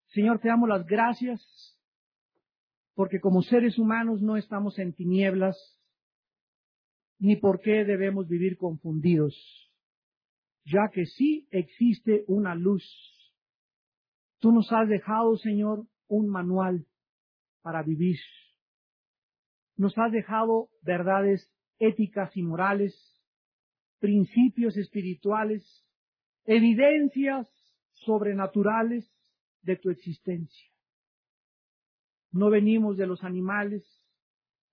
[0.10, 1.42] Señor, te damos las gracias
[2.94, 5.58] porque como seres humanos no estamos en tinieblas,
[7.18, 9.36] ni por qué debemos vivir confundidos,
[10.66, 12.86] ya que sí existe una luz.
[14.40, 16.86] Tú nos has dejado, Señor, un manual
[17.62, 18.18] para vivir.
[19.76, 22.96] Nos has dejado verdades éticas y morales,
[24.00, 25.86] principios espirituales,
[26.46, 27.48] evidencias
[27.94, 29.10] sobrenaturales
[29.62, 30.68] de tu existencia.
[32.32, 33.84] No venimos de los animales,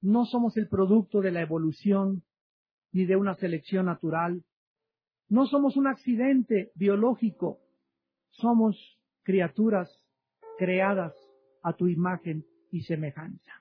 [0.00, 2.22] no somos el producto de la evolución
[2.92, 4.44] ni de una selección natural,
[5.28, 7.60] no somos un accidente biológico,
[8.30, 8.95] somos
[9.26, 9.90] criaturas
[10.56, 11.12] creadas
[11.64, 13.52] a tu imagen y semejanza.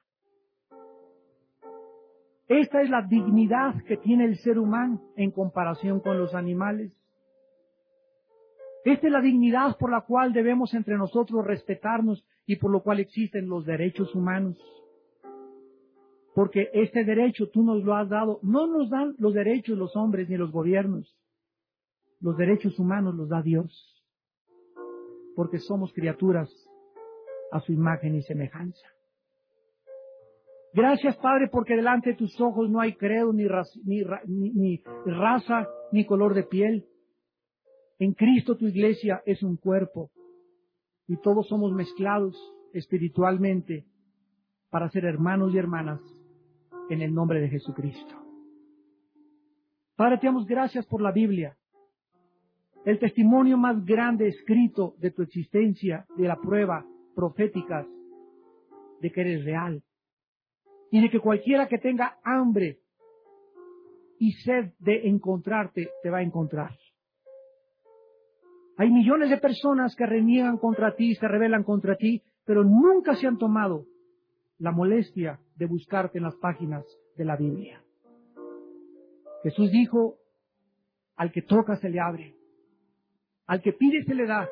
[2.48, 6.94] Esta es la dignidad que tiene el ser humano en comparación con los animales.
[8.84, 13.00] Esta es la dignidad por la cual debemos entre nosotros respetarnos y por lo cual
[13.00, 14.60] existen los derechos humanos.
[16.36, 18.40] Porque este derecho tú nos lo has dado.
[18.44, 21.18] No nos dan los derechos los hombres ni los gobiernos.
[22.20, 23.95] Los derechos humanos los da Dios.
[25.36, 26.50] Porque somos criaturas
[27.52, 28.88] a su imagen y semejanza.
[30.74, 33.46] Gracias, Padre, porque delante de tus ojos no hay credo, ni,
[34.26, 36.86] ni raza, ni color de piel.
[37.98, 40.12] En Cristo tu iglesia es un cuerpo
[41.08, 42.36] y todos somos mezclados
[42.74, 43.86] espiritualmente
[44.70, 46.02] para ser hermanos y hermanas
[46.90, 48.16] en el nombre de Jesucristo.
[49.96, 51.58] Padre, te damos gracias por la Biblia,
[52.86, 57.88] el testimonio más grande escrito de tu existencia, de la prueba proféticas
[59.02, 59.84] de que eres real
[60.92, 62.80] y de que cualquiera que tenga hambre
[64.20, 66.72] y sed de encontrarte, te va a encontrar.
[68.78, 73.26] Hay millones de personas que reniegan contra ti, se rebelan contra ti, pero nunca se
[73.28, 73.86] han tomado
[74.60, 76.86] la molestia de buscarte en las páginas
[77.18, 77.82] de la Biblia.
[79.44, 80.18] Jesús dijo,
[81.16, 82.36] al que toca se le abre,
[83.48, 84.50] al que pide se le da,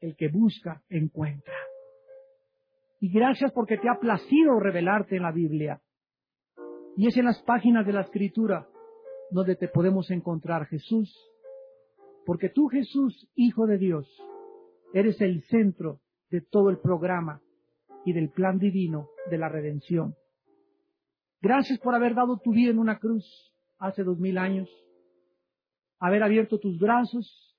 [0.00, 1.54] el que busca encuentra.
[3.00, 5.80] Y gracias porque te ha placido revelarte en la Biblia.
[6.96, 8.68] Y es en las páginas de la Escritura
[9.30, 11.12] donde te podemos encontrar Jesús
[12.24, 14.06] porque tú, Jesús, Hijo de Dios,
[14.92, 17.42] eres el centro de todo el programa
[18.04, 20.14] y del plan divino de la redención.
[21.40, 23.24] Gracias por haber dado tu vida en una cruz
[23.78, 24.70] hace dos mil años,
[25.98, 27.53] haber abierto tus brazos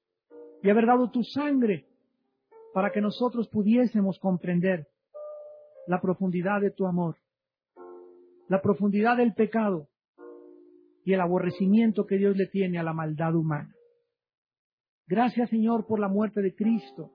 [0.66, 1.86] y haber dado tu sangre
[2.74, 4.88] para que nosotros pudiésemos comprender
[5.86, 7.18] la profundidad de tu amor,
[8.48, 9.88] la profundidad del pecado
[11.04, 13.76] y el aborrecimiento que Dios le tiene a la maldad humana.
[15.06, 17.12] Gracias Señor por la muerte de Cristo,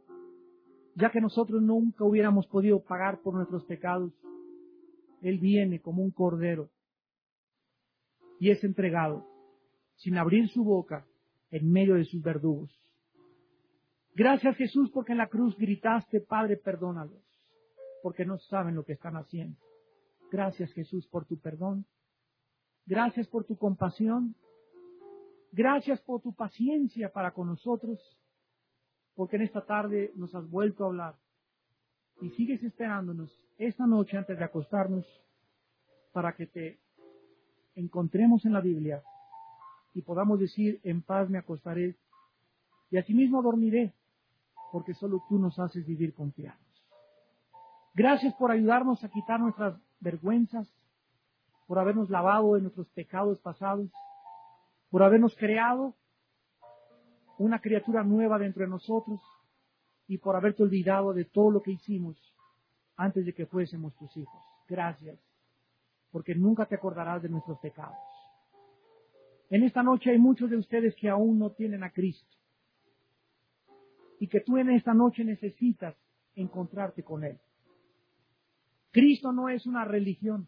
[0.94, 4.12] ya que nosotros nunca hubiéramos podido pagar por nuestros pecados.
[5.22, 6.70] Él viene como un cordero
[8.38, 9.26] y es entregado
[9.96, 11.05] sin abrir su boca
[11.51, 12.80] en medio de sus verdugos.
[14.15, 17.23] Gracias Jesús porque en la cruz gritaste, Padre, perdónalos,
[18.03, 19.57] porque no saben lo que están haciendo.
[20.31, 21.87] Gracias Jesús por tu perdón.
[22.87, 24.35] Gracias por tu compasión.
[25.53, 27.99] Gracias por tu paciencia para con nosotros,
[29.15, 31.17] porque en esta tarde nos has vuelto a hablar
[32.21, 35.07] y sigues esperándonos esta noche antes de acostarnos
[36.13, 36.81] para que te
[37.75, 39.03] encontremos en la Biblia
[39.95, 41.97] y podamos decir en paz me acostaré
[42.91, 43.93] y asimismo dormiré
[44.71, 46.61] porque solo tú nos haces vivir confiados.
[47.95, 50.68] Gracias por ayudarnos a quitar nuestras vergüenzas,
[51.66, 53.91] por habernos lavado de nuestros pecados pasados,
[54.91, 55.95] por habernos creado
[57.39, 59.21] una criatura nueva dentro de nosotros
[60.07, 62.16] y por haberte olvidado de todo lo que hicimos
[62.97, 64.43] antes de que fuésemos tus hijos.
[64.68, 65.18] Gracias,
[66.11, 67.97] porque nunca te acordarás de nuestros pecados.
[69.49, 72.39] En esta noche hay muchos de ustedes que aún no tienen a Cristo
[74.21, 75.97] y que tú en esta noche necesitas
[76.37, 77.39] encontrarte con Él.
[78.93, 80.47] Cristo no es una religión.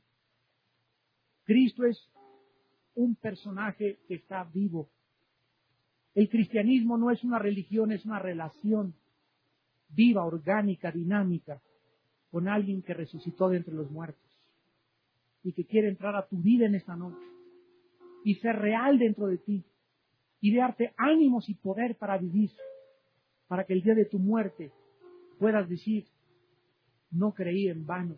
[1.44, 1.98] Cristo es
[2.94, 4.90] un personaje que está vivo.
[6.14, 8.94] El cristianismo no es una religión, es una relación
[9.88, 11.62] viva, orgánica, dinámica,
[12.30, 14.38] con alguien que resucitó de entre los muertos
[15.42, 17.26] y que quiere entrar a tu vida en esta noche
[18.24, 19.64] y ser real dentro de ti
[20.40, 22.50] y darte ánimos y poder para vivir,
[23.52, 24.72] para que el día de tu muerte
[25.38, 26.06] puedas decir,
[27.10, 28.16] no creí en vano,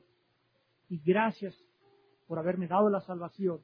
[0.89, 1.61] y gracias
[2.29, 3.61] por haberme dado la salvación,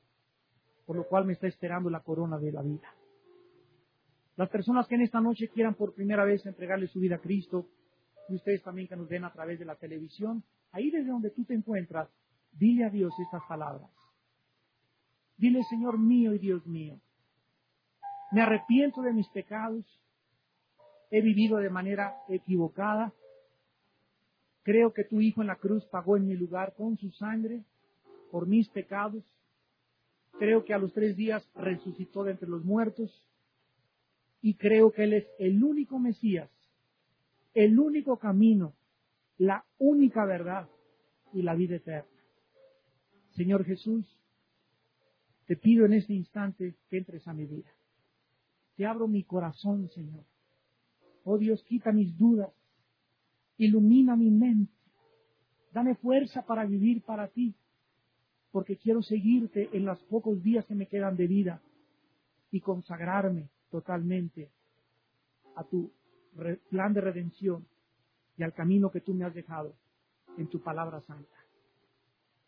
[0.84, 2.92] por lo cual me está esperando la corona de la vida.
[4.34, 7.68] Las personas que en esta noche quieran por primera vez entregarle su vida a Cristo,
[8.28, 10.42] y ustedes también que nos ven a través de la televisión,
[10.72, 12.10] ahí desde donde tú te encuentras,
[12.50, 13.88] dile a Dios estas palabras.
[15.36, 17.00] Dile, Señor mío y Dios mío,
[18.32, 19.86] me arrepiento de mis pecados,
[21.10, 23.12] he vivido de manera equivocada,
[24.62, 27.64] Creo que tu Hijo en la cruz pagó en mi lugar con su sangre
[28.30, 29.24] por mis pecados.
[30.38, 33.10] Creo que a los tres días resucitó de entre los muertos.
[34.42, 36.50] Y creo que Él es el único Mesías,
[37.52, 38.74] el único camino,
[39.38, 40.68] la única verdad
[41.32, 42.08] y la vida eterna.
[43.32, 44.06] Señor Jesús,
[45.46, 47.70] te pido en este instante que entres a mi vida.
[48.76, 50.24] Te abro mi corazón, Señor.
[51.32, 52.52] Oh Dios, quita mis dudas,
[53.56, 54.74] ilumina mi mente,
[55.72, 57.54] dame fuerza para vivir para ti,
[58.50, 61.62] porque quiero seguirte en los pocos días que me quedan de vida
[62.50, 64.50] y consagrarme totalmente
[65.54, 65.92] a tu
[66.68, 67.64] plan de redención
[68.36, 69.76] y al camino que tú me has dejado
[70.36, 71.36] en tu palabra santa.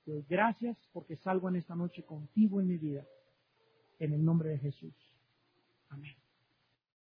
[0.05, 3.07] Te doy gracias porque salgo en esta noche contigo en mi vida.
[4.01, 4.93] En el nombre de Jesús.
[5.89, 6.22] Amén.